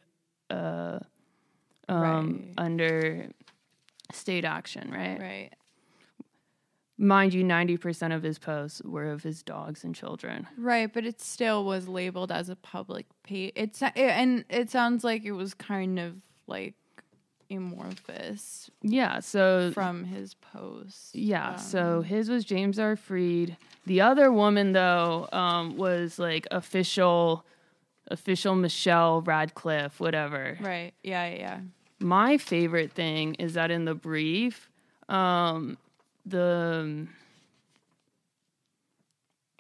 [0.50, 1.00] uh,
[1.88, 2.54] um, Right.
[2.58, 3.28] under
[4.12, 5.20] state action, right?
[5.20, 5.50] Right.
[6.98, 10.48] Mind you, ninety percent of his posts were of his dogs and children.
[10.58, 13.52] Right, but it still was labeled as a public page.
[13.56, 16.16] It's and it sounds like it was kind of
[16.48, 16.76] like
[17.52, 21.14] amorphous Yeah, so from his post.
[21.16, 22.96] Yeah, Um, so his was James R.
[22.96, 23.58] Freed.
[23.86, 27.46] The other woman though um, was like official,
[28.10, 30.58] official Michelle Ratcliff, whatever.
[30.62, 30.94] right.
[31.04, 31.60] Yeah, yeah, yeah.
[32.00, 34.70] My favorite thing is that in the brief,
[35.10, 35.78] um,
[36.26, 37.08] the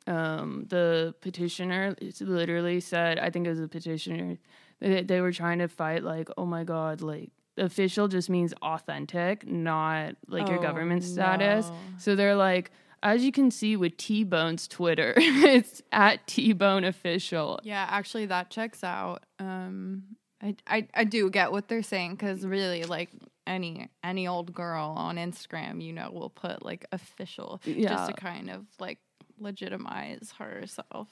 [0.07, 4.37] um, the petitioner literally said, I think it was a petitioner,
[4.79, 9.47] they, they were trying to fight like, oh my god, like official just means authentic,
[9.47, 11.67] not like your Oh, government status.
[11.67, 11.75] no.
[11.97, 12.69] So they're like,
[13.05, 17.59] as you can see with T Bone's Twitter, it's at T Bone official.
[17.63, 19.23] Yeah, actually, that checks out.
[19.39, 20.03] Um,
[20.41, 23.09] I, I, I do get what they're saying because really, like
[23.47, 27.89] any any old girl on Instagram, you know, will put like official Yeah.
[27.89, 28.99] just to kind of like
[29.39, 31.07] legitimize herself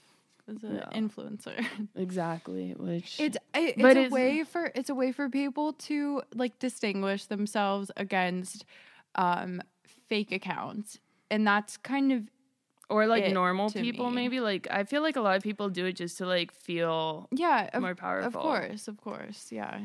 [0.49, 0.99] as an Yeah.
[0.99, 1.65] influencer.
[1.95, 2.73] Exactly.
[2.77, 6.59] Which It's it, it's a it's- way for it's a way for people to like
[6.59, 8.65] distinguish themselves against
[9.15, 9.61] um
[10.09, 12.23] fake accounts, and that's kind of
[12.89, 14.15] or like it normal people me.
[14.15, 17.27] maybe like i feel like a lot of people do it just to like feel
[17.31, 19.79] yeah, of, more powerful of course, of course, yeah.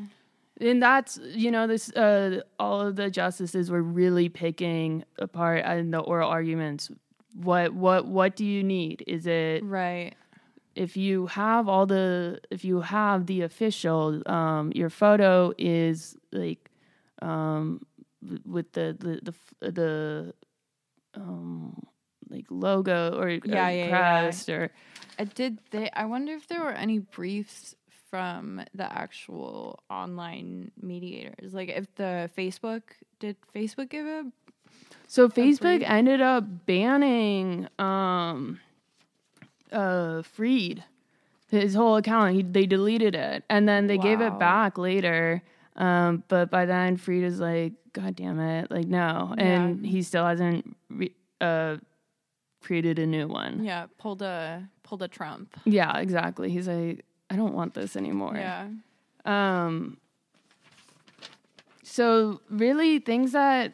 [0.59, 5.91] and that's you know this uh all of the justices were really picking apart in
[5.91, 6.91] the oral arguments
[7.33, 10.13] what what what do you need is it Right.
[10.75, 16.69] if you have all the if you have the official um your photo is like
[17.21, 17.81] um
[18.45, 20.33] with the the the, the
[21.15, 21.85] um
[22.29, 23.89] like logo or, or Yeah, yeah, yeah.
[24.21, 24.71] crest or
[25.17, 27.75] I did they I wonder if there were any briefs
[28.09, 31.53] from the actual online mediators.
[31.53, 32.81] Like if the Facebook
[33.19, 34.25] did Facebook give a
[35.07, 35.83] So Facebook brief?
[35.89, 38.59] ended up banning um
[39.71, 40.83] uh Freed
[41.51, 42.35] his whole account.
[42.35, 45.41] He, they deleted it and then they gave it back later.
[45.79, 49.89] Um, but by then Freed is like, God damn it, like no, and Yeah.
[49.91, 51.77] he still hasn't re- uh
[52.61, 53.63] created a new one.
[53.63, 55.55] yeah, pulled a pulled a Trump.
[55.65, 56.49] Yeah, exactly.
[56.51, 58.35] He's like, I don't want this anymore.
[58.35, 58.67] Yeah.
[59.25, 59.97] Um,
[61.83, 63.73] so really things that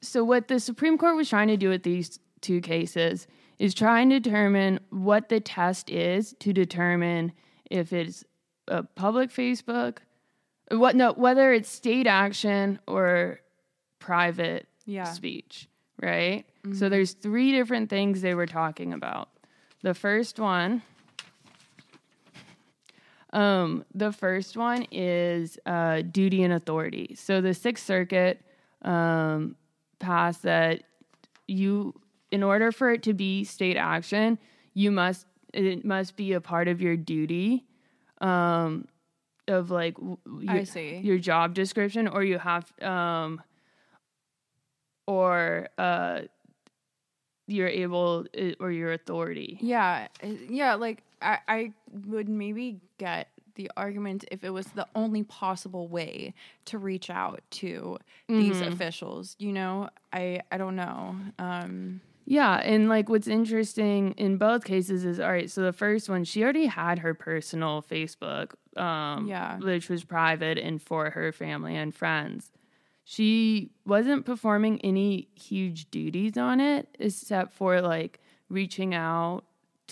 [0.00, 3.26] so what the Supreme Court was trying to do with these two cases
[3.58, 7.32] is trying to determine what the test is to determine
[7.70, 8.22] if it's
[8.68, 9.98] a public Facebook,
[10.70, 13.40] what no, whether it's state action or
[13.98, 15.04] private Yeah.
[15.04, 15.68] speech,
[16.02, 16.44] right?
[16.74, 19.30] So there's three different things they were talking about.
[19.82, 20.82] The first one,
[23.32, 27.14] um, the first one is uh, duty and authority.
[27.18, 28.40] So the Sixth Circuit
[28.82, 29.56] um,
[29.98, 30.82] passed that
[31.46, 31.94] you,
[32.30, 34.38] in order for it to be state action,
[34.74, 37.64] you must it must be a part of your duty
[38.20, 38.86] um,
[39.48, 40.96] of like w- I your- see.
[40.98, 43.40] your job description, or you have um,
[45.06, 46.20] or uh,
[47.46, 49.58] you're able uh, or your authority.
[49.60, 50.74] Yeah, uh, yeah.
[50.74, 51.72] Like I, I
[52.06, 56.34] would maybe get the argument if it was the only possible way
[56.66, 59.34] to reach out to these officials.
[59.38, 61.16] You know, I, I don't know.
[61.38, 65.50] Um, Yeah, and like what's interesting in both cases is all right.
[65.50, 69.56] So the first one, she already had her personal Facebook, um, Yeah.
[69.58, 72.52] which was private and for her family and friends.
[73.04, 79.44] She wasn't performing any huge duties on it, except for like reaching out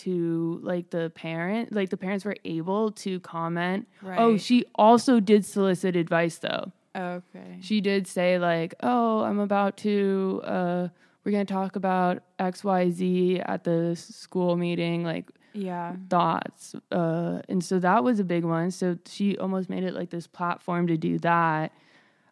[0.05, 1.73] to like the parent.
[1.73, 3.89] Like the parents were able to comment.
[4.05, 7.59] Oh, she also did solicit advice though okay.
[7.61, 10.89] she did say like oh i'm about to uh
[11.27, 15.97] we're gonna talk about xyz at the school meeting like Yeah.
[16.09, 20.11] thoughts uh and so that was a big one so she almost made it like
[20.11, 21.73] this platform to do that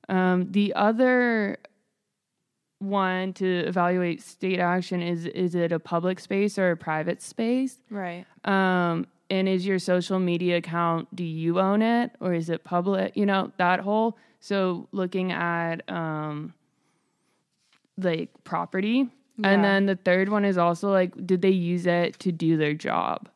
[0.09, 1.57] um the other
[2.79, 7.79] one to evaluate state action is is it a public space or a private space
[7.91, 8.25] Right.
[8.45, 13.17] um and is your social media account do you own it or is it public
[13.17, 16.53] you know that whole so looking at um
[17.99, 19.09] like property.
[19.37, 19.51] Yeah.
[19.51, 22.75] and then the third one is also like did they use it to do their
[22.75, 23.29] job?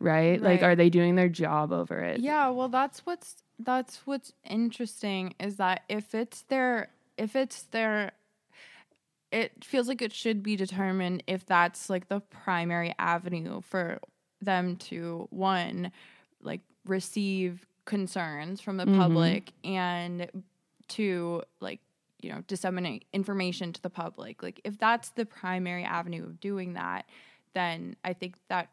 [0.00, 2.20] Right, like are they doing their job over it?
[2.20, 8.12] Yeah, well that's what's that's what's interesting is that if it's their if it's their
[9.30, 13.98] it feels like it should be determined if that's like the primary avenue for
[14.40, 15.90] them to one
[16.40, 18.98] like receive concerns from the mm-hmm.
[18.98, 20.30] public and
[20.88, 21.80] to like
[22.20, 26.74] you know disseminate information to the public like if that's the primary avenue of doing
[26.74, 27.06] that
[27.54, 28.70] then i think that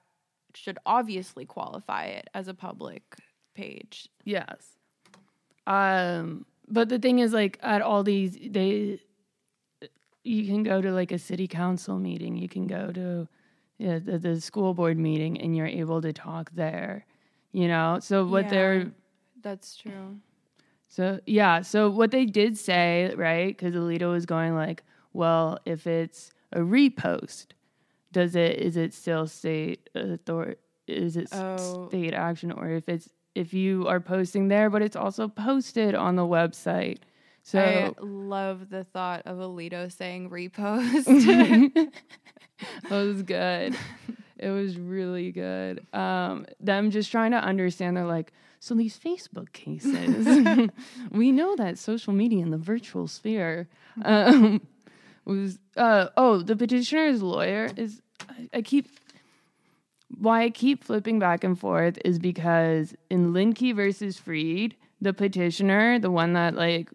[0.53, 3.15] should obviously qualify it as a public
[3.53, 4.77] page Yes.
[5.67, 8.99] Um, but the thing is, like, at all these, they,
[10.23, 13.27] you can go to like a city council meeting, you can go to
[13.77, 17.05] yeah, the, the school board meeting, and you're able to talk there.
[17.51, 18.49] You know, so what Yeah.
[18.51, 18.91] they're
[19.41, 20.17] that's true
[20.87, 23.47] so yeah, so what they did say, right?
[23.55, 27.47] Because Alito was going like, well, if it's a repost,
[28.11, 30.55] does it is it still state authority?
[30.87, 31.87] Is it Oh.
[31.89, 36.15] state action, or if it's if you are posting there, but it's also posted on
[36.15, 36.99] the website?
[37.43, 41.05] So i love the thought of alito saying repost
[42.89, 43.75] That was good.
[44.37, 45.85] it was really good.
[45.93, 47.97] Um, them just trying to understand.
[47.97, 48.31] They're like,
[48.65, 50.25] so these Facebook cases,
[51.11, 53.67] we know that social media in the virtual sphere
[54.03, 54.59] um,
[55.23, 55.59] was.
[55.77, 58.01] Uh, oh, the petitioner's lawyer is.
[58.27, 58.87] I, I keep.
[60.17, 65.99] Why I keep flipping back and forth is because in Lindke versus Freed, the petitioner,
[65.99, 66.89] the one that like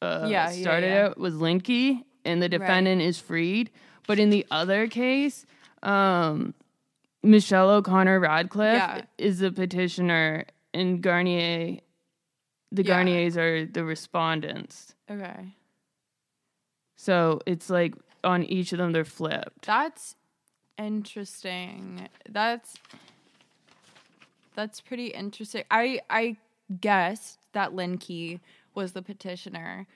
[0.00, 1.10] uh, Yeah, yeah, started yeah.
[1.10, 3.70] it was Lindke, and the defendant is freed.
[4.06, 5.44] But in the other case,
[5.82, 6.54] um,
[7.22, 9.02] Michelle O'Connor Ratcliff Yeah.
[9.18, 11.78] is the petitioner, and Garnier,
[12.72, 12.88] the Yeah.
[12.94, 14.94] Garniers are the respondents.
[15.10, 15.54] okay
[16.96, 19.66] So it's like on each of them they're flipped.
[19.66, 20.16] that's
[20.76, 22.74] interesting that's
[24.56, 26.36] that's pretty interesting i i
[26.80, 28.40] guessed that lindke
[28.74, 29.86] was the petitioner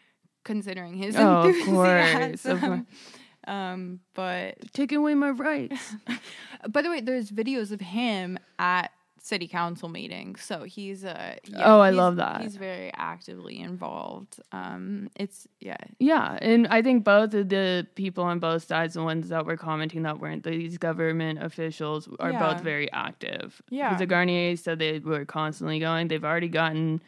[0.45, 1.75] considering his Oh, of enthusiasm.
[1.75, 2.81] course, of course.
[3.49, 5.95] um but Taking away my rights.
[6.69, 11.63] By the way, there's videos of him at city council meetings, so he's a yeah,
[11.65, 12.41] Oh, I love that.
[12.43, 14.41] He's very actively involved.
[14.53, 19.03] Um, it's yeah, Yeah, and I think both of the people on both sides, the
[19.03, 22.53] ones that were commenting that weren't these government officials, are Yeah.
[22.53, 23.61] both very active.
[23.71, 23.89] Yeah.
[23.91, 26.09] because the Garnier said they were constantly going.
[26.09, 27.01] They've already gotten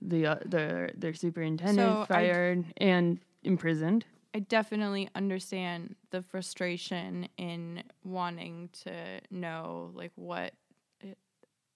[0.00, 4.04] the uh, their their superintendent So I- fired and imprisoned.
[4.34, 8.92] I definitely understand the frustration in wanting to
[9.30, 10.52] know like what.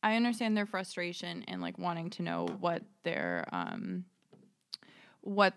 [0.07, 4.05] I understand their frustration and like wanting to know what their um,
[5.23, 5.55] what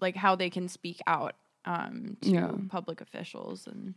[0.00, 2.50] like how they can speak out um, to Yeah.
[2.68, 3.94] public officials and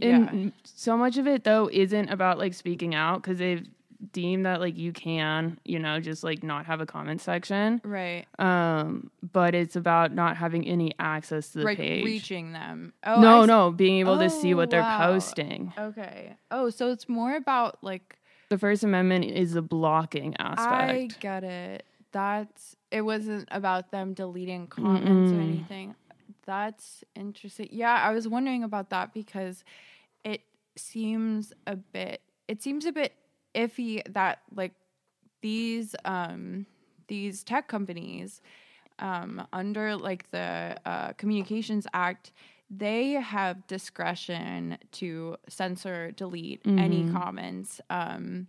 [0.00, 0.50] And yeah.
[0.64, 3.66] so much of it though isn't about like speaking out because they've
[4.12, 7.80] deemed that like you can, you know, just like not have a comment section.
[7.84, 12.04] right, Um, but it's about not having any access to the like page.
[12.04, 12.94] reaching them.
[13.04, 15.72] Oh, no, no, being able to see Oh, what they're posting.
[15.78, 16.34] Okay.
[16.50, 18.16] Oh, so it's more about like
[18.50, 20.70] The First Amendment is the blocking aspect.
[20.70, 21.84] I get it.
[22.12, 25.40] That's it wasn't about them deleting comments or Mm-mm.
[25.40, 25.94] anything.
[26.46, 27.68] That's interesting.
[27.70, 29.64] Yeah, I was wondering about that because
[30.24, 30.42] it
[30.76, 33.14] seems a bit it seems a bit
[33.54, 34.72] iffy that like
[35.42, 36.66] these um
[37.08, 38.40] these tech companies
[38.98, 42.32] um under like the uh, communications act
[42.70, 47.12] they have discretion to censor delete any Mhm.
[47.12, 48.46] comments um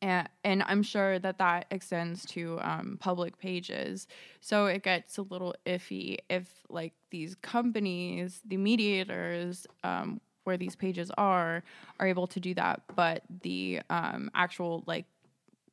[0.00, 4.06] and, and I'm sure that that extends to um, public pages.
[4.40, 10.76] So it gets a little iffy if, like, these companies, the mediators, um, where these
[10.76, 11.62] pages are,
[11.98, 15.06] are able to do that, but the um, actual like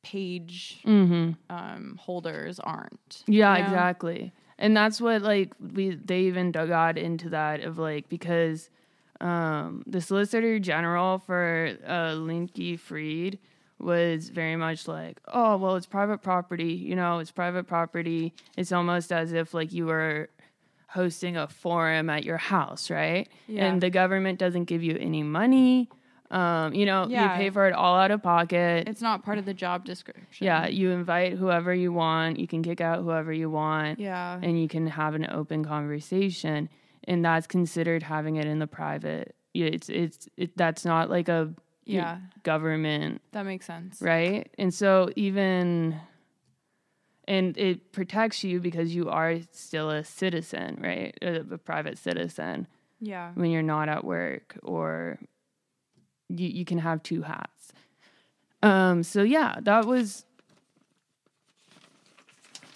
[0.02, 1.32] page mm-hmm.
[1.54, 3.22] um, holders aren't.
[3.26, 3.66] Yeah, you know?
[3.68, 4.32] exactly.
[4.58, 8.70] And that's what like we they even dug out into that of like because
[9.20, 13.38] um the Solicitor General for uh Lindke Freed
[13.78, 18.32] was very much like, oh well it's private property, you know, it's private property.
[18.56, 20.28] It's almost as if like you were
[20.88, 23.28] hosting a forum at your house, right?
[23.46, 23.66] Yeah.
[23.66, 25.88] And the government doesn't give you any money.
[26.32, 27.32] Um, you know, Yeah.
[27.34, 28.88] you pay for it all out of pocket.
[28.88, 30.44] It's not part of the job description.
[30.46, 34.38] yeah, you invite whoever you want, you can kick out whoever you want Yeah.
[34.42, 36.68] and you can have an open conversation
[37.04, 41.52] and that's considered having it in the private it's it's it, that's not like a
[41.84, 42.18] Yeah.
[42.44, 44.00] government That makes sense.
[44.00, 46.00] right and so even
[47.28, 52.66] and it protects you because you are still a citizen right a, a private citizen
[53.00, 53.32] Yeah.
[53.34, 55.18] when you're not at work or
[56.36, 57.72] you, you can have two hats
[58.62, 60.24] um so yeah that was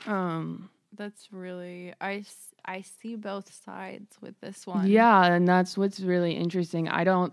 [0.06, 2.24] um That's really I
[2.64, 4.88] I see both sides with this one.
[4.88, 6.88] Yeah, and that's what's really interesting.
[6.88, 7.32] I don't,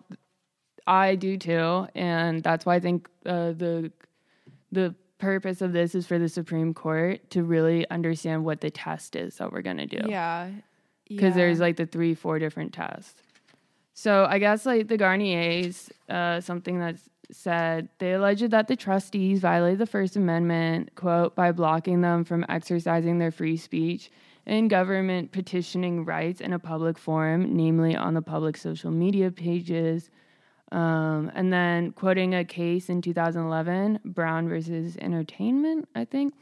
[0.86, 3.92] I do too, and that's why I think uh, the
[4.72, 9.16] the purpose of this is for the Supreme Court to really understand what the test
[9.16, 10.02] is that we're gonna do.
[10.06, 10.52] Yeah.
[11.08, 11.38] because Yeah.
[11.38, 13.22] there's like the three, four different tests.
[13.94, 19.40] So I guess like the Garniers, uh, something that's said they alleged that the trustees
[19.40, 24.12] violated the First Amendment, quote, by blocking them from exercising their free speech
[24.46, 30.10] and government petitioning rights in a public forum, namely on the public social media pages.
[30.72, 36.34] Um, and then quoting a case in 2011, Brown versus Entertainment, I think.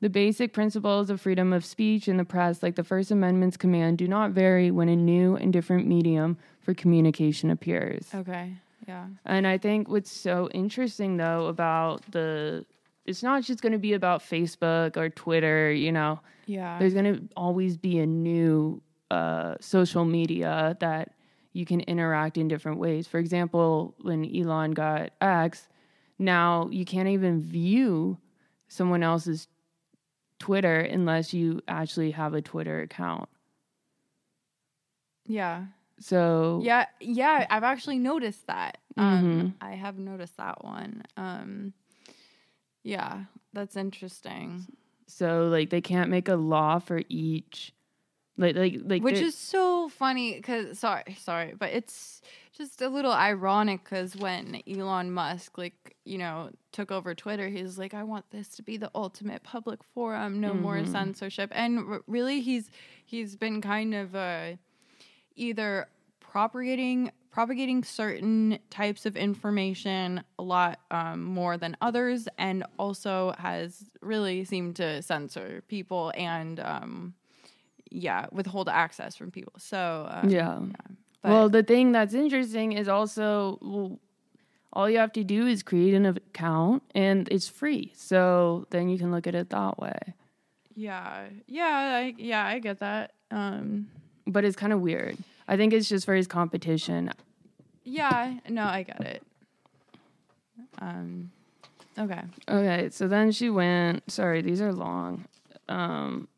[0.00, 3.98] The basic principles of freedom of speech in the press, like the First Amendment's command,
[3.98, 6.36] do not vary when a new and different medium
[6.68, 8.10] for communication appears.
[8.14, 8.52] Okay.
[8.86, 9.06] Yeah.
[9.24, 12.66] And I think what's so interesting, though, about the
[13.06, 16.78] it's not just going to be about Facebook or Twitter, you know, Yeah.
[16.78, 21.12] there's going to always be a new uh, social media that
[21.54, 23.06] you can interact in different ways.
[23.06, 25.68] For example, when Elon got X,
[26.18, 28.18] now you can't even view
[28.68, 29.48] someone else's
[30.38, 33.30] Twitter unless you actually have a Twitter account.
[35.24, 35.64] yeah.
[36.00, 38.78] So Yeah, yeah, I've actually noticed that.
[38.96, 39.54] Um, Mhm.
[39.60, 41.02] I have noticed that one.
[41.16, 41.72] Um,
[42.82, 44.66] yeah, that's interesting.
[45.06, 47.72] so like they can't make a law for each
[48.36, 52.20] like like like Which is so funny because sorry, sorry, but it's
[52.52, 57.78] just a little ironic because when Elon Musk, like you know, took over Twitter, he's
[57.78, 60.88] like, "I want this to be the ultimate public forum, no more Mhm.
[60.88, 62.70] censorship." And r- really, he's
[63.04, 64.52] he's been kind of uh,
[65.38, 65.88] either
[66.20, 73.90] propagating propagating certain types of information a lot um, more than others, and also has
[74.00, 77.14] really seemed to censor people and um,
[77.90, 79.52] yeah, withhold access from people.
[79.58, 80.58] So um, yeah.
[81.22, 84.00] but well, the thing that's interesting is also well,
[84.72, 87.92] all you have to do is create an account and it's free.
[87.96, 89.98] So then you can look at it that way.
[90.74, 93.12] yeah, yeah, I, yeah, I get that.
[93.30, 93.88] Um,
[94.28, 95.16] But it's kind of weird.
[95.48, 97.10] I think it's just for his competition.
[97.84, 99.22] yeah, no, I get it.
[100.80, 101.30] Um,
[101.98, 102.22] okay.
[102.48, 104.10] Okay, so then she went.
[104.10, 105.24] Sorry, these are long.
[105.68, 106.28] Um,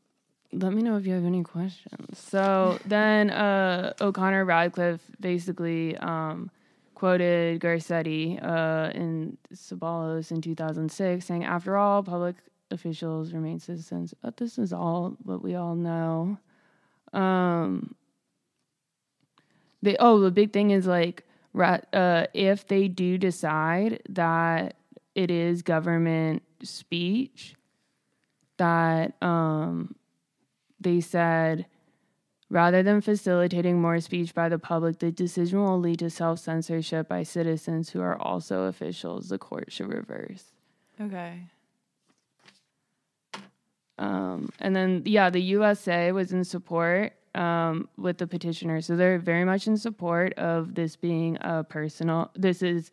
[0.53, 2.18] let me know if you have any questions.
[2.18, 6.51] So then uh, O'Connor Ratcliff basically um,
[6.95, 12.36] quoted Garcetti uh, in Ceballos in 2006, saying, "After all, public
[12.70, 16.38] officials remain citizens." But this is all what we all know.
[17.12, 17.94] Um,
[19.82, 21.24] they oh the big thing is like
[21.58, 24.76] uh, if they do decide that
[25.14, 27.54] it is government speech
[28.58, 29.94] that um
[30.80, 31.66] they said
[32.50, 37.22] rather than facilitating more speech by the public the decision will lead to self-censorship by
[37.22, 40.52] citizens who are also officials the court should reverse
[41.00, 41.44] Okay.
[44.01, 48.80] Um, and then, yeah, the USA was in support um, with the petitioner.
[48.80, 52.90] So they're very much in support of this being a personal, this is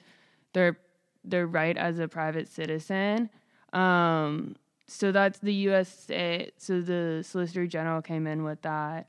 [0.53, 0.77] their,
[1.23, 3.29] their right as a private citizen.
[3.73, 6.51] Um, so that's the USA.
[6.57, 9.07] So the Solicitor General came in with that.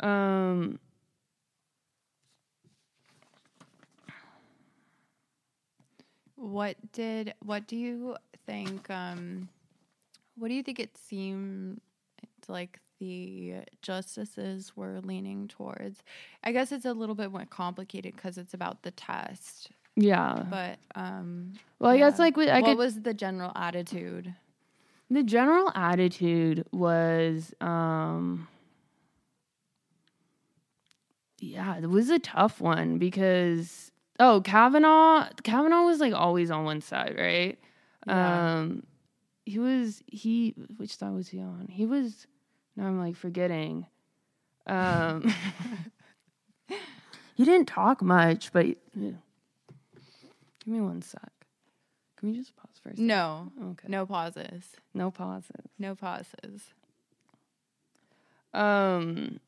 [0.00, 0.80] Um,
[6.44, 9.48] What did what do you think um
[10.36, 11.80] what do you think it seemed
[12.48, 16.02] like the justices were leaning towards?
[16.42, 19.70] I guess it's a little bit more complicated cuz it's about the test.
[19.96, 20.44] yeah.
[20.50, 24.34] But um Well, I guess like I what could, was the general attitude?
[25.10, 28.48] the general attitude was um
[31.38, 36.80] yeah it was a tough one because oh kavanaugh kavanaugh was like always on one
[36.80, 37.58] side right
[38.06, 38.54] Yeah.
[38.60, 38.82] um
[39.44, 42.26] he was he which side was he on he was
[42.76, 43.86] now i'm like forgetting
[44.66, 45.32] um
[47.34, 49.10] he didn't talk much but yeah.
[50.64, 51.30] give me one sec
[52.24, 53.06] can we just pause for a second?
[53.06, 53.52] No.
[53.62, 54.64] okay No pauses.
[54.94, 56.72] no pauses No pauses.
[58.54, 59.40] Um.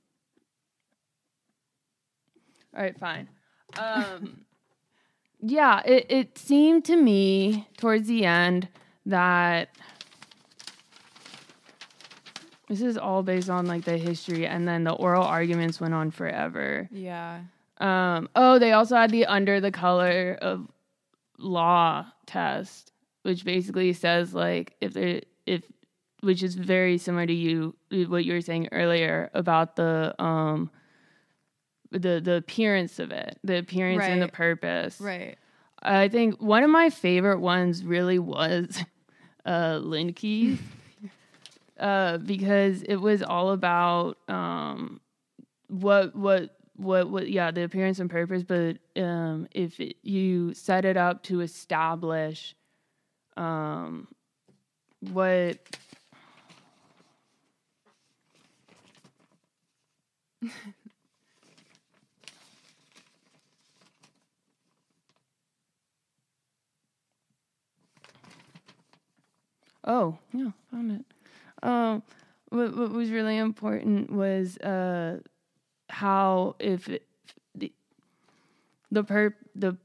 [2.77, 3.31] All right, fine.
[3.79, 4.41] Um.
[5.41, 8.69] yeah, it it seemed to me towards the end
[9.07, 9.71] that
[12.69, 16.11] this is all based on like the history, and then the oral arguments went on
[16.11, 16.89] forever.
[16.91, 17.41] Yeah.
[17.79, 18.29] Um.
[18.35, 20.69] Oh, they also had the under the color of
[21.39, 22.93] law test,
[23.23, 25.63] which basically says like if they if
[26.21, 27.77] which is very similar to you
[28.09, 30.71] what you were saying earlier about the um
[31.93, 35.01] the the appearance of it, the appearance and the purpose.
[35.01, 35.37] Right.
[35.83, 38.83] I think one of my favorite ones really was
[39.47, 40.15] uh Lynn
[41.81, 45.01] uh because it was all about um
[45.69, 50.85] what what what what yeah the appearance and purpose but um if it, you set
[50.85, 52.55] it up to establish
[53.37, 54.09] um
[55.01, 55.59] what
[69.87, 71.05] Oh, yeah, found it.
[71.63, 72.03] Um,
[72.51, 75.21] what, what was really important was uh,
[75.89, 77.07] how if it,
[77.55, 77.73] the
[78.91, 79.77] the per the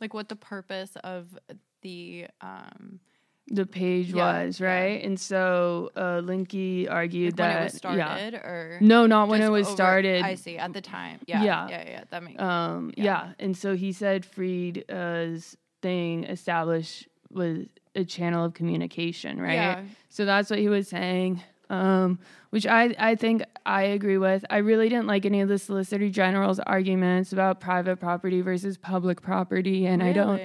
[0.00, 1.38] Like what the purpose of
[1.82, 3.00] the um
[3.48, 4.66] the page Yeah, was yeah.
[4.66, 9.06] right, and so uh, Lindke argued like when that it was started yeah, or no,
[9.06, 10.22] not when it was over- started.
[10.24, 10.56] I see.
[10.56, 11.20] At the time.
[11.26, 11.44] Yeah.
[11.44, 11.68] Yeah.
[11.68, 11.84] Yeah.
[11.90, 12.04] Yeah.
[12.10, 13.04] That makes Um, Yeah.
[13.04, 13.32] yeah.
[13.38, 19.54] and so he said Freed's thing established was a channel of communication, right?
[19.54, 19.82] Yeah.
[20.08, 22.18] So that's what he was saying, um,
[22.50, 24.44] which I, I think I agree with.
[24.50, 29.22] I really didn't like any of the Solicitor General's arguments about private property versus public
[29.22, 30.40] property, and I don't.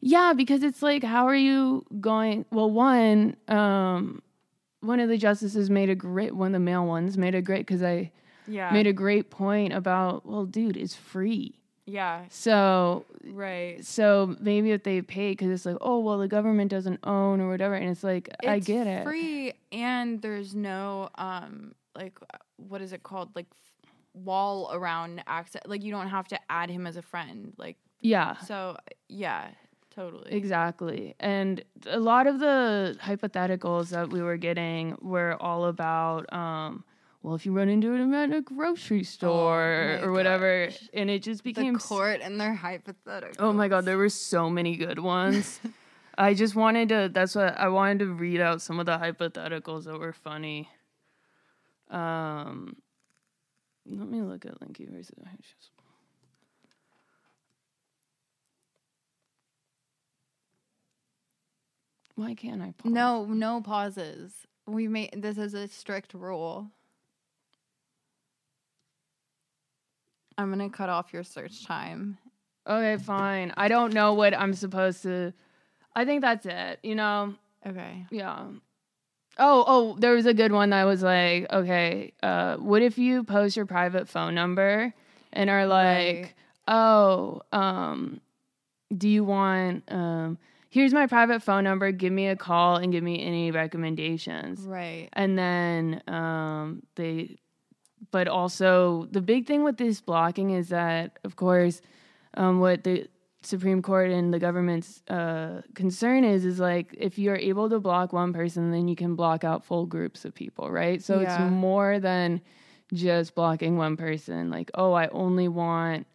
[0.00, 2.46] Yeah, because it's like, how are you going?
[2.50, 4.22] Well, one, um,
[4.80, 7.66] one of the justices made a great one of the male ones made a great
[7.66, 8.10] because I
[8.46, 8.72] Yeah.
[8.72, 11.59] made a great point about well, dude, it's free.
[11.90, 12.24] Yeah.
[12.30, 13.84] So Right.
[13.84, 17.48] so maybe if they pay because it's like oh well the government doesn't own or
[17.48, 22.18] whatever and it's like I get it Free and there's no um like
[22.56, 23.46] what is it called like
[24.14, 25.62] wall around access.
[25.66, 27.52] Like you don't have to add him as a friend.
[27.56, 28.76] Like yeah so.
[29.08, 29.48] Yeah.
[29.92, 30.32] Totally.
[30.32, 36.84] exactly and a lot of the hypotheticals that we were getting were all about um
[37.22, 40.88] well if you run into it at a grocery store Oh or whatever gosh.
[40.94, 43.44] and it just The became s- court and their hypothetical.
[43.44, 45.60] oh my god there were so many good ones
[46.18, 47.08] I just wanted to.
[47.10, 50.68] That's what I wanted to read out some of the hypotheticals that were funny.
[51.88, 52.76] Um,
[53.86, 55.14] let me look at Lindke versus.
[62.16, 62.92] Why can't I pause?
[62.92, 64.34] No, no pauses.
[64.66, 66.70] We made this is a strict rule.
[70.40, 72.18] I'm gonna cut off your search time.
[72.66, 73.52] Okay, fine.
[73.56, 75.32] I don't know what I'm supposed to.
[75.94, 76.78] I think that's it.
[76.82, 77.34] You know.
[77.66, 78.06] Okay.
[78.10, 78.46] Yeah.
[79.38, 83.24] Oh, oh, there was a good one that was like, okay, uh, what if you
[83.24, 84.92] post your private phone number
[85.32, 86.34] and are like, Right.
[86.68, 88.20] oh, um,
[88.94, 90.36] do you want, um,
[90.68, 94.60] here's my private phone number, give me a call and give me any recommendations.
[94.60, 95.08] Right.
[95.14, 97.38] And then um, they,
[98.10, 101.80] but also the big thing with this blocking is that, of course,
[102.34, 103.08] um, what the
[103.42, 108.12] Supreme Court and the government's uh, concern is is like if you're able to block
[108.12, 111.02] one person, then you can block out full groups of people, right?
[111.02, 111.44] So Yeah.
[111.46, 112.42] it's more than
[112.92, 114.50] just blocking one person.
[114.50, 116.06] Like, oh, I only want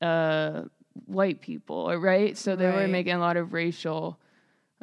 [0.00, 0.62] uh,
[1.06, 2.36] white people, right?
[2.36, 4.20] So they were making a lot of racial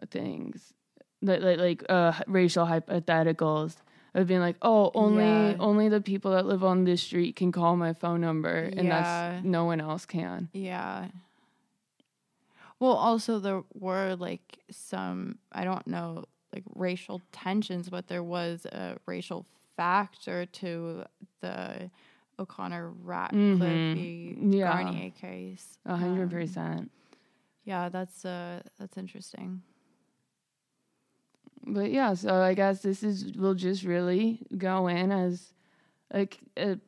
[0.10, 0.74] things,
[1.22, 3.78] like like, like uh, racial hypotheticals
[4.14, 5.56] of being like, oh, only Yeah.
[5.60, 9.02] only the people that live on this street can call my phone number, and Yeah.
[9.02, 10.50] that's no one else can.
[10.54, 11.10] Yeah.
[12.80, 18.66] Well, also there were like some I don't know like racial tensions, but there was
[18.66, 19.46] a racial
[19.76, 21.04] factor to
[21.42, 21.90] the
[22.40, 23.94] O'Connor Ratcliff Mhm.
[23.96, 24.58] v.
[24.58, 24.72] Yeah.
[24.84, 25.78] Garnier case.
[25.86, 26.92] A hundred Um, percent.
[27.66, 29.64] Yeah, that's uh that's interesting.
[31.68, 35.54] But yeah, so I guess this is will just really go in as
[36.14, 36.80] a, a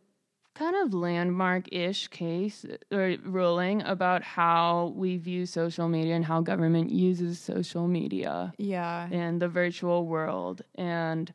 [0.56, 6.42] kind of landmark ish case or ruling about how we view social media and how
[6.42, 9.10] government uses social media Yeah.
[9.10, 10.62] in the virtual world.
[10.76, 11.34] And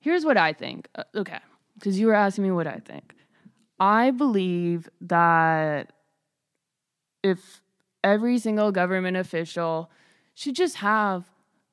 [0.00, 0.88] here's what I think.
[0.94, 1.38] Uh, okay,
[1.74, 3.14] because you were asking me what I think.
[3.78, 5.92] I believe that
[7.22, 7.62] if
[8.04, 9.90] every single government official
[10.34, 11.24] should just have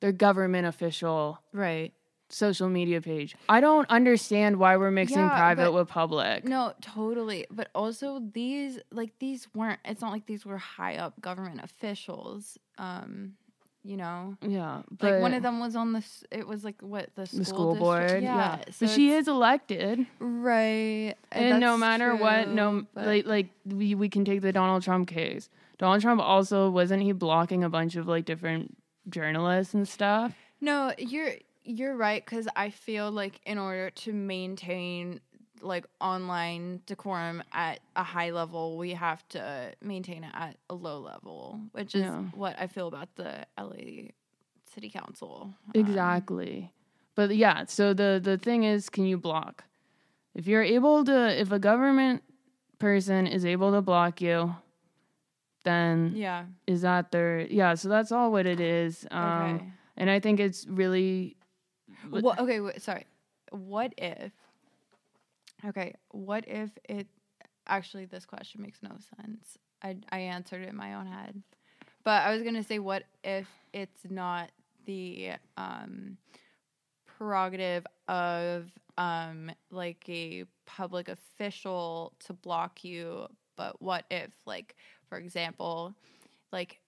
[0.04, 1.94] their government official Right.
[2.28, 3.36] social media page.
[3.48, 6.44] I don't understand why we're mixing Yeah, private with public.
[6.44, 7.46] No, totally.
[7.50, 12.58] But also these like these weren't it's not like these were high up government officials.
[12.76, 13.36] Um,
[13.82, 14.36] you know.
[14.42, 17.38] Yeah, but Like one of them was on the it was like what the school,
[17.38, 18.22] the school board.
[18.22, 21.14] Yeah, so but she is elected, right.
[21.32, 25.08] and no that's matter what, no, like like we we can take the Donald Trump
[25.08, 25.48] case.
[25.78, 28.76] Donald Trump also wasn't he blocking a bunch of like different
[29.08, 30.32] journalists and stuff.
[30.60, 31.32] No, you're
[31.64, 35.20] you're right because I feel like in order to maintain
[35.62, 41.00] like online decorum at a high level, we have to maintain it at a low
[41.00, 42.18] level, which is Yeah.
[42.34, 44.10] what I feel about the LA
[44.74, 45.54] City Council.
[45.74, 46.70] Um, Exactly.
[47.14, 49.64] But yeah, so the the thing is can you block?
[50.34, 52.22] If you're able to if a government
[52.78, 54.54] person is able to block you,
[55.64, 56.44] then yeah.
[56.66, 59.06] is that their yeah, so that's all what it is.
[59.10, 59.64] Um okay.
[59.96, 61.36] and I think it's really
[62.10, 63.06] What, okay, wait, sorry.
[63.50, 64.32] What if?
[65.64, 67.06] Okay, what if it?
[67.66, 69.58] Actually, this question makes no sense.
[69.82, 71.42] I I answered it in my own head,
[72.04, 74.50] but I was gonna say, what if it's not
[74.86, 76.18] the um
[77.06, 84.76] prerogative of um like a public official to block you, but what if, like,
[85.08, 85.94] for example,
[86.52, 86.80] like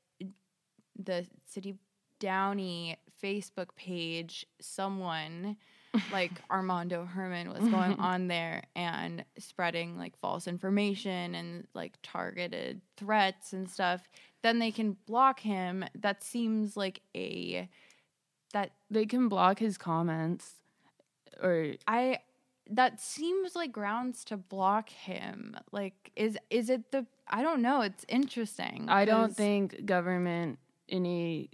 [0.99, 1.77] the city
[2.19, 5.57] Downey Facebook page, someone
[6.13, 12.81] like Armando Herman was going on there and spreading like false information and like targeted
[12.97, 14.09] threats and stuff,
[14.43, 15.85] then they can block him.
[15.95, 17.69] That seems like a
[18.53, 20.55] that they can block his comments
[21.43, 22.21] or I
[22.71, 25.57] that seems like grounds to block him.
[25.73, 28.87] Like is is it the I don't know, it's interesting.
[28.89, 30.59] I don't think government
[30.89, 31.51] any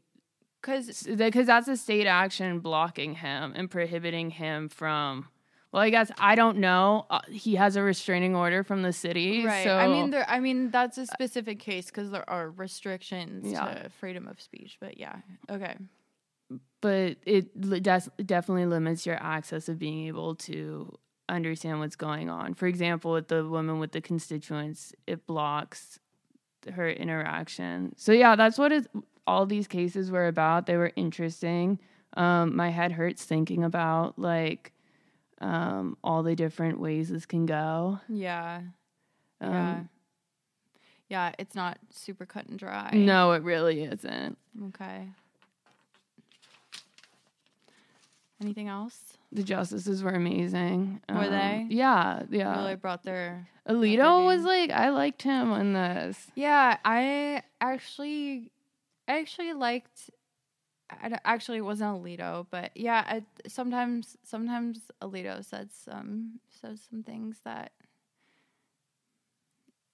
[0.63, 5.27] cuz because that's a state action blocking him and prohibiting him from
[5.73, 9.45] well i guess i don't know uh, he has a restraining order from the city
[9.45, 9.65] Right.
[9.65, 10.25] so I mean, there.
[10.29, 13.65] I mean, that's a specific case because there are restrictions Yeah.
[13.75, 14.77] to freedom of speech.
[14.79, 15.17] But yeah,
[15.51, 15.75] okay.
[16.81, 20.93] but it des- definitely limits your access of being able to
[21.33, 25.99] understand what's going on for example with the woman with the constituents it blocks
[26.75, 28.87] her interaction so yeah that's what it,
[29.27, 31.79] all these cases were about they were interesting
[32.15, 34.73] um, my head hurts thinking about like
[35.41, 38.61] um, all the different ways this can go Yeah.
[39.41, 39.81] um, yeah.
[41.09, 41.33] Yeah.
[41.39, 42.91] It's not super cut and dry.
[42.95, 45.09] no it really isn't Okay.
[48.43, 48.99] Anything else?
[49.35, 51.67] the justices were amazing Were Um, they?
[51.71, 53.49] yeah yeah Really brought their.
[53.67, 58.51] alito was like i liked him in this Yeah, I actually,
[59.09, 60.11] I actually liked.
[60.91, 67.03] I actually it wasn't Alito, but yeah, I, sometimes sometimes Alito said some says some
[67.03, 67.73] things that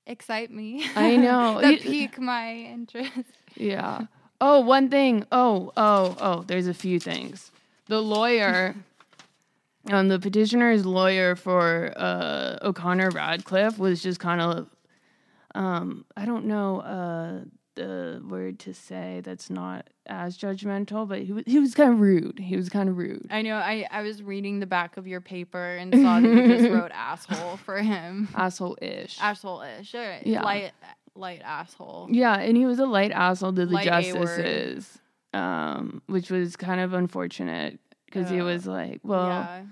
[0.07, 0.85] excite me.
[0.97, 1.61] I know.
[1.63, 3.13] that pique my interest.
[3.55, 4.07] Yeah.
[4.41, 5.25] Oh, one thing.
[5.31, 7.51] Oh, oh, oh, there's a few things.
[7.89, 8.75] The lawyer,
[9.91, 14.69] um, the petitioner's lawyer for uh, O'Connor Ratcliff was just kind of,
[15.55, 21.33] um, I don't know uh, the word to say that's not as judgmental, but he
[21.33, 22.39] was, he was kind of rude.
[22.39, 23.27] He was kind of rude.
[23.31, 23.57] I know.
[23.57, 26.91] I, I was reading the back of your paper and saw that you just wrote
[26.95, 28.29] asshole for him.
[28.35, 29.19] Asshole ish.
[29.21, 29.95] Asshole ish.
[29.95, 30.43] Yeah.
[30.43, 30.73] Light
[31.15, 32.09] light asshole.
[32.11, 34.99] Yeah, and he was a light asshole to the Light justices,
[35.35, 39.27] um, which was kind of unfortunate because he was like, well.
[39.29, 39.63] yeah.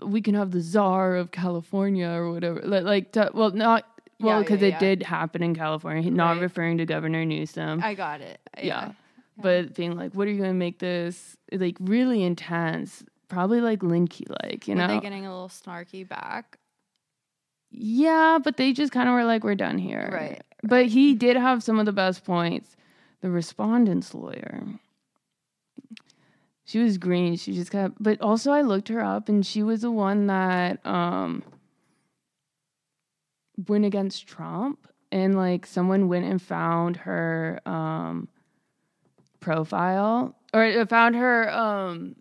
[0.00, 2.60] we can have the czar of California or whatever.
[2.64, 3.84] Like, like to, well, not
[4.20, 4.78] well because yeah, it yeah.
[4.78, 6.10] did happen in California.
[6.10, 6.42] Not Right.
[6.42, 8.40] referring to Governor Newsom, I got it.
[8.62, 8.92] Yeah.
[9.36, 13.04] but being like, what are you going to make this like really intense?
[13.28, 14.88] Probably like Lindke, like you Were know.
[14.88, 16.58] they getting a little snarky back?
[17.70, 21.36] yeah, but they just kind of were like, we're done here, Right, But he did
[21.36, 22.74] have some of the best points.
[23.20, 24.62] The respondent's lawyer.
[26.64, 27.36] She was green.
[27.36, 30.84] She just kept, but also I looked her up, and she was the one that
[30.86, 31.42] um
[33.66, 38.28] went against Trump, and like someone went and found her um
[39.40, 42.16] profile or found her um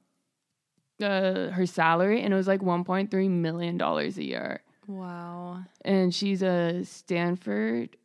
[1.01, 5.63] uh her salary, and it was like 1.3 million dollars a year, Wow.
[5.83, 7.97] and she's a Stanford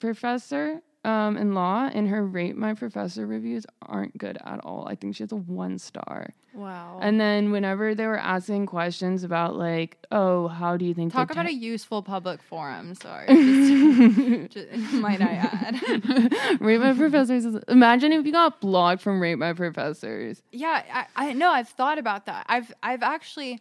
[0.00, 4.86] professor um, in law, and her rate my professor reviews aren't good at all.
[4.88, 6.30] I think she has a one star.
[6.54, 6.98] Wow.
[7.02, 11.30] And then whenever they were asking questions about like, oh, how do you think Talk
[11.30, 12.94] about a useful public forum.
[12.94, 13.26] Sorry.
[14.48, 16.60] Just, just, might I add?
[16.60, 17.44] rate my professors?
[17.44, 20.42] Is, imagine if you got blocked from rate my professors.
[20.52, 21.50] Yeah, I, I know.
[21.50, 22.46] I've thought about that.
[22.48, 23.60] I've I've actually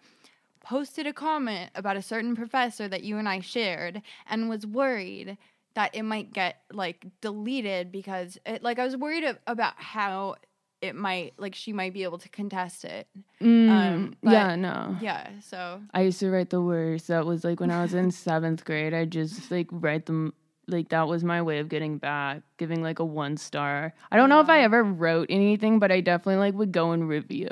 [0.63, 5.37] posted a comment about a certain professor that you and I shared, and was worried
[5.76, 10.36] that it might get like deleted because it, like I was worried a- about how
[10.82, 13.07] it might like she might be able to contest it.
[13.41, 14.97] Mm, Um, but- yeah, no.
[15.01, 15.30] Yeah.
[15.41, 17.07] So I used to write the worst.
[17.07, 18.93] That was like when I was in seventh grade.
[18.93, 20.34] I just like write them.
[20.67, 23.93] Like that was my way of getting back, giving like a one star.
[24.11, 27.07] I don't know if I ever wrote anything, but I definitely like would go and
[27.07, 27.49] review.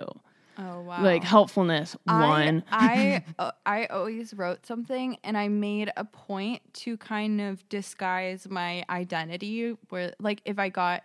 [0.58, 1.04] Oh wow.
[1.04, 2.64] Like helpfulness one.
[2.72, 7.68] I I, uh, I always wrote something and I made a point to kind of
[7.70, 11.04] disguise my identity where like if I got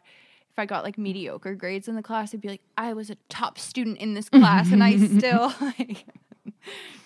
[0.56, 3.16] if I got like mediocre grades in the class, I'd be like, I was a
[3.28, 6.06] top student in this class and I still like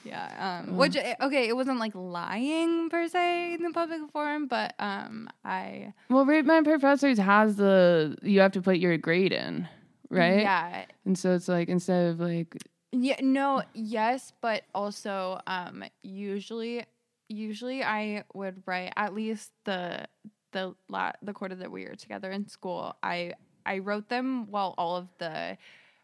[0.04, 0.62] Yeah.
[0.68, 4.74] Um which eh, okay, it wasn't like lying per se in the public forum, but
[4.78, 9.68] um I well, my professors has the you have to put your grade in,
[10.10, 10.42] right?
[10.42, 10.84] Yeah.
[11.04, 12.56] And so it's like instead of like
[12.92, 16.84] Yeah, no, yes, but also um usually
[17.28, 20.06] usually I would write at least the
[20.52, 22.96] the la- the quarter that we were together in school.
[23.02, 23.34] I
[23.66, 25.56] I wrote them while all of the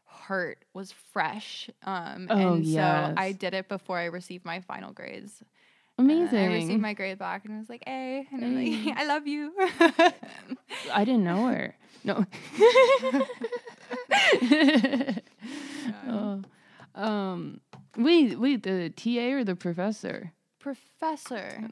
[0.04, 1.70] hurt was fresh.
[1.82, 3.08] Um Oh, and yes.
[3.12, 5.42] so I did it before I received my final grades.
[5.98, 6.38] Amazing.
[6.38, 8.84] I received my grade back and I was like, "Hey," and I'm Hey.
[8.86, 9.52] like, "I love you."
[10.92, 11.74] I didn't know her.
[12.04, 12.24] No.
[16.08, 16.42] oh.
[16.94, 17.60] Um.
[17.96, 18.62] Wait, wait.
[18.62, 20.32] The TA or the professor?
[20.58, 21.68] Professor,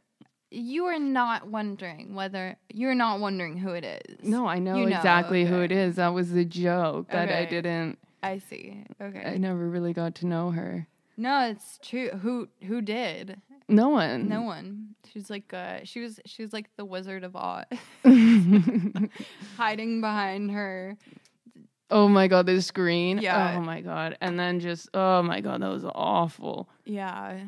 [0.51, 4.22] you are not wondering whether you're not wondering who it is.
[4.22, 5.97] No, I know, You know, exactly who it is.
[5.97, 7.99] That was the joke that I didn't.
[8.22, 8.85] I see.
[9.01, 9.22] Okay.
[9.25, 10.87] I never really got to know her.
[11.16, 12.11] No, it's true.
[12.11, 13.41] Who who did?
[13.69, 14.29] No one.
[14.29, 14.95] No one.
[15.12, 17.65] She's like uh she was she was like the Wizard of Oz,
[19.57, 20.97] hiding behind her.
[21.91, 23.19] oh my god, the screen.
[23.19, 23.57] Yeah.
[23.57, 24.17] Oh my god.
[24.21, 26.69] And then just oh my god, that was awful.
[26.85, 27.39] Yeah.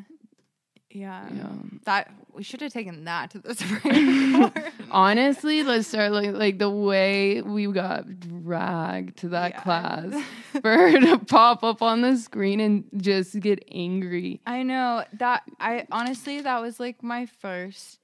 [0.91, 1.27] Yeah.
[1.33, 1.49] Yeah.
[1.85, 4.71] That we should have taken that to the Supreme Court.
[4.89, 9.61] Honestly, let's start like like the way we got dragged to that Yeah.
[9.63, 10.23] class
[10.61, 14.41] for her to pop up on the screen and just get angry.
[14.45, 17.99] I know that I honestly that was like my first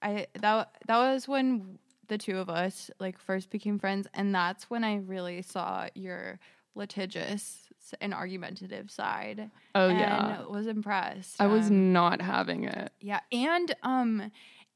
[0.00, 1.78] I that that was when
[2.08, 6.38] the two of us like first became friends and that's when I really saw your
[6.74, 7.58] litigious
[8.00, 9.50] and argumentative side.
[9.74, 10.42] Oh and yeah.
[10.44, 11.40] was impressed.
[11.40, 12.92] I was Um, not having it.
[13.00, 14.30] yeah, and um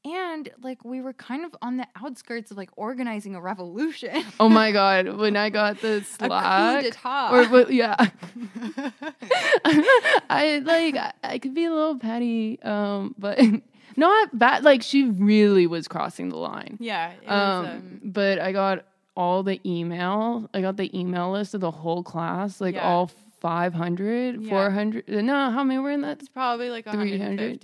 [0.05, 4.23] and like we were kind of on the outskirts of like organizing a revolution.
[4.39, 6.93] Oh my god, when I got the Slack
[7.31, 7.95] or but yeah.
[9.65, 13.39] I like I, I could be a little petty um but
[13.95, 16.77] not bad like she really was crossing the line.
[16.79, 18.85] yeah, Um, was, um, but I got
[19.17, 20.47] all the email.
[20.53, 22.87] I got the email list of the whole class, like Yeah.
[22.87, 24.49] all 500, Yeah.
[24.49, 25.07] 400.
[25.09, 26.19] No, how many were in that?
[26.19, 27.59] it's probably like 300?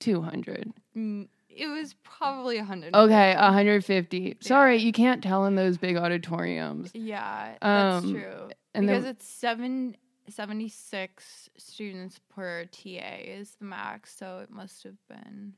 [0.00, 0.72] 200.
[0.96, 2.94] Mm, It was probably 100.
[2.96, 4.36] Okay, 150.
[4.40, 6.90] Sorry, you can't tell in those big auditoriums.
[6.94, 8.50] Yeah, that's Um, true.
[8.74, 9.96] and because then- it's seven
[10.28, 15.52] 76 students per TA is the max, so it must have been,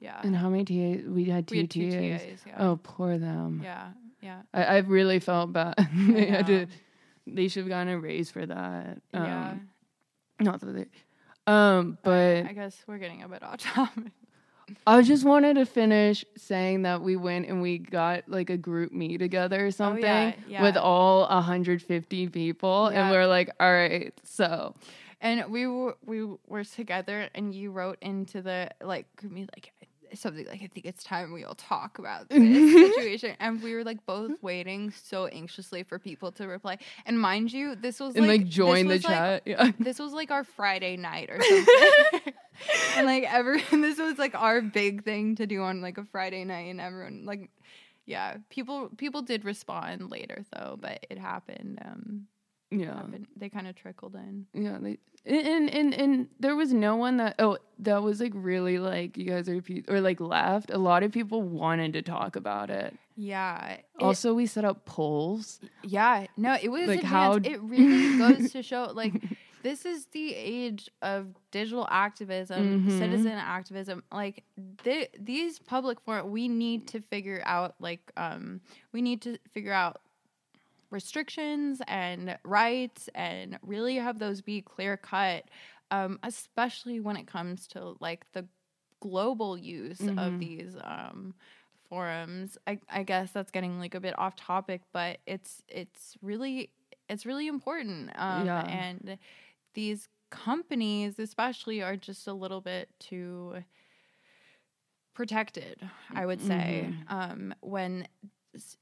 [0.00, 0.20] yeah.
[0.22, 1.04] And how many TAs?
[1.06, 2.22] We had two we had two TAs.
[2.22, 2.54] TAs, yeah.
[2.58, 3.60] Oh, poor them.
[3.64, 3.88] Yeah,
[4.22, 4.42] yeah.
[4.52, 5.74] I, I really felt bad.
[5.94, 6.66] they had to.
[7.26, 9.00] They should have gotten a raise for that.
[9.12, 9.54] Um, yeah.
[10.40, 10.86] Not that they.
[11.46, 14.12] Um, but I guess we're getting a bit off topic.
[14.84, 19.16] I just wanted to finish saying that we went and we got like a GroupMe
[19.16, 20.80] together or something Oh, yeah, with yeah.
[20.80, 24.74] all 150 people, and we're like, all right, so
[25.20, 29.72] And we were we were together, and you wrote into the like GroupMe like
[30.14, 33.84] something like I think it's time we all talk about this situation, and we were
[33.84, 36.78] like both waiting so anxiously for people to reply.
[37.04, 39.42] And mind you, this was and like, like, join the like, chat.
[39.46, 39.72] yeah.
[39.78, 42.34] this was like our Friday night or something.
[42.96, 46.44] and like everyone this was like our big thing to do on like a Friday
[46.44, 47.50] night and everyone like
[48.06, 51.78] yeah, people people did respond later though, but it happened.
[51.84, 52.26] Um
[52.70, 52.96] Yeah.
[52.96, 53.26] happened.
[53.36, 54.46] they kind of trickled in.
[54.52, 58.78] Yeah, they and, and and there was no one that oh that was like really
[58.78, 60.70] like you guys are or like left.
[60.70, 62.96] A lot of people wanted to talk about it.
[63.16, 63.66] Yeah.
[63.74, 65.60] it- also, we set up polls.
[65.82, 67.46] yeah, no, it was like, advanced.
[67.46, 69.14] how- it really goes to show like
[69.62, 72.98] this is the age of digital activism, Mhm.
[72.98, 74.02] citizen activism.
[74.12, 74.44] Like
[74.84, 78.60] th- these public forum, we need to figure out like um
[78.92, 80.00] we need to figure out
[80.90, 85.44] restrictions and rights and really have those be clear cut
[85.90, 88.46] um especially when it comes to like the
[89.00, 90.38] global use of Mhm.
[90.38, 91.34] these um
[91.88, 96.72] forums I, I guess that's getting like a bit off topic but it's it's really
[97.08, 98.66] it's really important um Yeah.
[98.66, 99.18] and
[99.74, 103.62] these companies especially are just a little bit too
[105.14, 108.06] protected i would say um when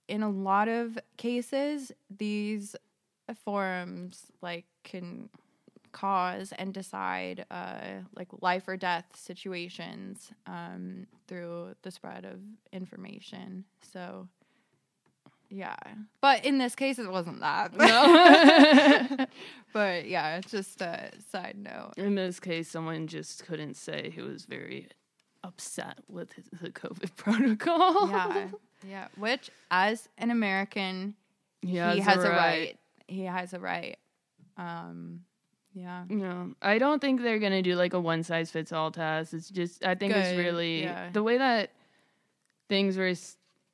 [0.08, 2.76] in a lot of cases these
[3.44, 5.28] forums like can
[5.92, 7.78] cause and decide uh
[8.16, 12.40] like life or death situations um through the spread of
[12.72, 14.28] information so
[15.50, 15.76] yeah
[16.20, 19.26] but in this case it wasn't that No.
[19.72, 24.20] but yeah it's just a side note In this case, someone just couldn't say he
[24.20, 24.88] was very
[25.44, 28.08] upset with the COVID protocol.
[28.08, 28.48] yeah
[28.88, 31.14] yeah which as an american
[31.64, 32.78] he he has a right.
[33.06, 33.96] He has a right.
[34.56, 35.20] Um,
[35.74, 36.04] yeah.
[36.08, 39.34] No, I don't think they're gonna do like a one size fits all test.
[39.34, 41.08] It's just I think it's really yeah.
[41.12, 41.72] the way that
[42.68, 43.12] things were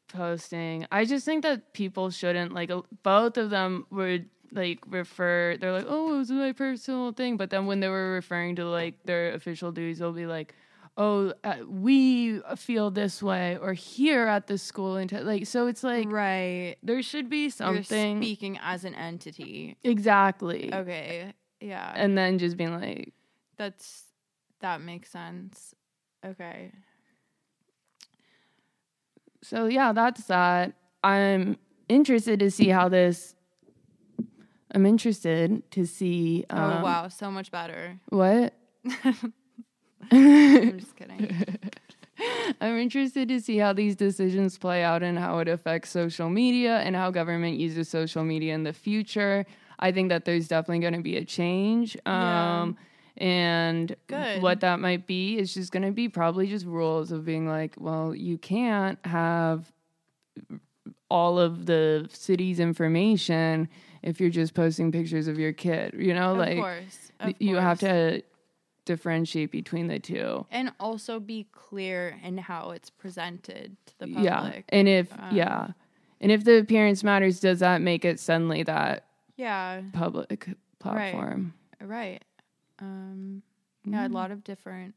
[0.09, 0.87] posting.
[0.91, 2.71] I just think that people shouldn't like
[3.03, 5.57] both of them would like refer.
[5.61, 8.65] They're like, oh, it was my personal thing, but then when they were referring to
[8.65, 10.55] like their official duties, they'll be like.
[11.03, 15.67] Oh, uh, we feel this way, or here at the school, and like so.
[15.67, 16.77] It's like right.
[16.83, 19.79] there should be You're something speaking as an entity.
[19.83, 21.33] exactly, Okay.
[21.59, 21.91] Yeah.
[21.97, 23.15] and then just being like,
[23.57, 24.09] That's
[24.61, 25.75] that makes sense.
[26.23, 26.71] Okay.
[29.43, 30.75] So yeah, that's that.
[31.03, 31.57] I'm
[31.89, 33.35] interested to see how this.
[34.75, 36.45] I'm interested to see.
[36.51, 37.99] Um, oh wow, so much better.
[38.11, 38.53] What?
[40.11, 41.47] I'm just kidding.
[42.61, 46.79] I'm interested to see how these decisions play out and how it affects social media
[46.79, 49.47] and how government uses social media in the future.
[49.79, 51.97] I think that there's definitely going to be a change.
[52.07, 52.61] Yeah.
[52.63, 52.77] Um,
[53.17, 54.43] and Good.
[54.43, 57.75] what that might be is just going to be probably just rules of being like,
[57.79, 59.73] well, you can't have
[61.11, 63.69] all of the city's information
[64.03, 65.95] if you're just posting pictures of your kid.
[65.99, 67.13] You know, of like course.
[67.39, 68.23] You have to
[68.85, 70.47] differentiate between the two.
[70.51, 74.61] and also be clear in how it's presented to the public Yeah.
[74.69, 75.69] And if Um, yeah.
[76.21, 79.07] And if the appearance matters, does that make it suddenly that
[79.37, 79.83] Yeah.
[79.93, 81.55] public platform?
[81.81, 82.23] Right.
[82.79, 83.43] Um,
[83.85, 84.13] yeah, a Mm.
[84.15, 84.95] lot of different,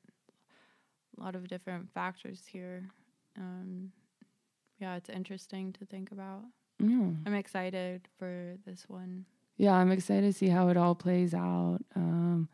[1.17, 2.89] a lot of different factors here.
[3.37, 3.91] Um,
[4.79, 6.43] yeah, it's interesting to think about.
[6.79, 7.11] Yeah.
[7.25, 9.25] I'm excited for this one.
[9.57, 11.79] Yeah, I'm excited to see how it all plays out.
[11.95, 12.49] Um,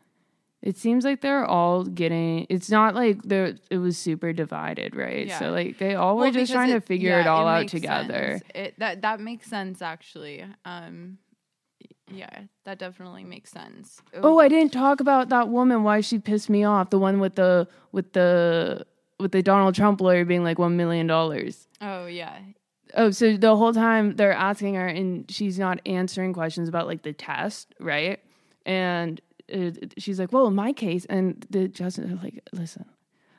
[0.62, 2.46] it seems like they're all getting.
[2.48, 3.54] It's not like they're.
[3.70, 5.26] It was super divided, right?
[5.26, 5.38] Yeah.
[5.38, 8.40] So like they all were just trying to figure yeah, it all out together.
[8.54, 10.44] It that that makes sense actually.
[10.64, 11.18] Um,
[12.12, 14.02] yeah, that definitely makes sense.
[14.14, 15.82] Oh, I didn't talk about that woman.
[15.82, 16.90] Why she pissed me off?
[16.90, 18.86] The one with the with the
[19.18, 21.68] with the Donald Trump lawyer being like one million dollars.
[21.80, 22.38] Oh yeah,
[22.94, 27.02] Oh, so the whole time they're asking her, and she's not answering questions about like
[27.02, 28.20] the test, right?
[28.66, 29.20] And
[29.52, 32.84] uh, she's like, "Well, in my case," and the justice is like, "Listen."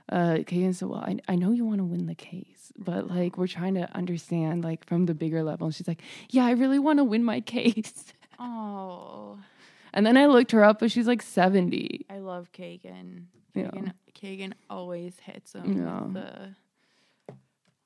[0.09, 3.37] Uh, Kagan said, "Well, I, I know you want to win the case, but like
[3.37, 6.79] we're trying to understand like from the bigger level." And she's like, "Yeah, I really
[6.79, 9.37] want to win my case." Oh,
[9.93, 12.05] And then I looked her up, but she's like 70.
[12.09, 13.25] I love Kagan.
[13.53, 13.69] Yeah.
[13.69, 16.01] Kagan, Kagan always hits him Yeah.
[16.03, 16.55] with the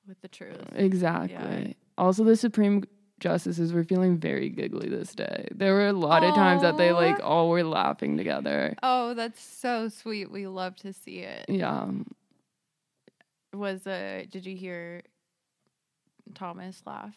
[0.07, 0.61] with the truth.
[0.75, 1.75] Exactly.
[1.97, 2.83] Also, the Supreme
[3.19, 5.47] Justices were feeling very giggly this day.
[5.51, 8.75] There were a lot of times that they like all were laughing together.
[8.83, 10.29] Oh, that's so sweet.
[10.31, 11.45] We love to see it.
[11.47, 11.89] Yeah.
[13.53, 15.01] Was uh did you hear
[16.33, 17.15] Thomas laugh?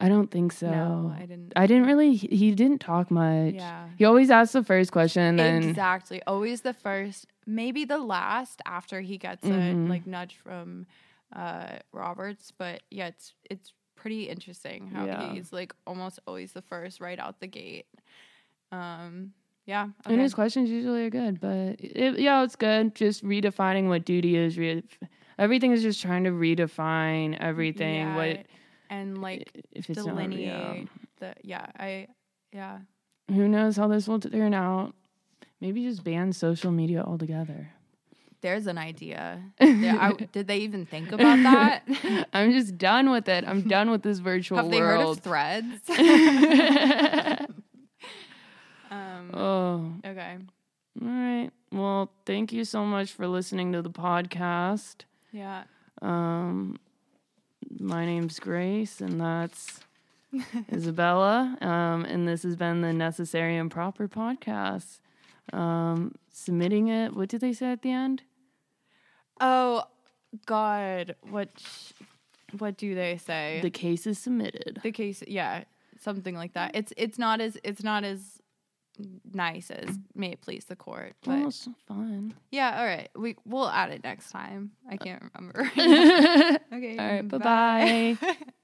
[0.00, 0.70] I don't think so.
[0.70, 1.52] No, I didn't.
[1.56, 3.54] I didn't really, he he didn't talk much.
[3.54, 3.88] Yeah.
[3.96, 6.22] He always asked the first question exactly.
[6.24, 9.88] Always the first, maybe the last after he gets a Mhm.
[9.88, 10.86] like nudge from
[11.34, 15.32] uh Roberts, but yeah, it's it's pretty interesting how Yeah.
[15.32, 17.86] he's like almost always the first right out the gate.
[18.72, 19.32] Um
[19.66, 19.84] yeah.
[20.06, 20.22] and okay.
[20.22, 22.94] his questions usually are good, but it, yeah, it's good.
[22.94, 24.56] Just redefining what duty is.
[24.56, 24.82] Re-
[25.38, 27.96] everything is just trying to redefine everything.
[27.96, 28.46] Yeah, What
[28.90, 30.88] and like if it's not delineate
[31.18, 32.06] the yeah, I
[32.52, 32.78] yeah.
[33.28, 34.94] Who knows how this will turn out?
[35.60, 37.72] Maybe just ban social media altogether.
[38.40, 39.42] There's an idea.
[39.58, 42.28] There- I- did they even think about that?
[42.32, 43.44] I'm just done with it.
[43.46, 45.22] I'm done with this virtual Have they heard of world.
[45.22, 45.66] threads?
[48.90, 50.36] um, oh, okay.
[51.02, 51.50] all right.
[51.72, 55.02] Well, thank you so much for listening to the podcast.
[55.32, 55.64] Yeah.
[56.00, 56.78] Um,
[57.78, 59.80] my name's Grace, and that's
[60.72, 61.56] Isabella.
[61.60, 65.00] Um, and this has been the Necessary and Proper podcast.
[65.52, 67.14] Um, submitting it.
[67.14, 68.22] What did they say at the end?
[69.40, 69.84] Oh
[70.46, 71.48] God, what
[72.58, 73.60] what do they say?
[73.62, 74.80] The case is submitted.
[74.82, 75.64] the case, yeah,
[76.00, 76.72] something like that.
[76.74, 78.40] It's it's not as it's not as
[79.32, 82.34] nice as may it please the court, but Well, it's fun.
[82.50, 82.78] yeah.
[82.80, 84.72] All right, we we'll add it next time.
[84.90, 85.60] I can't remember.
[86.72, 86.96] all okay.
[86.96, 87.28] right.
[87.28, 88.18] Bye bye.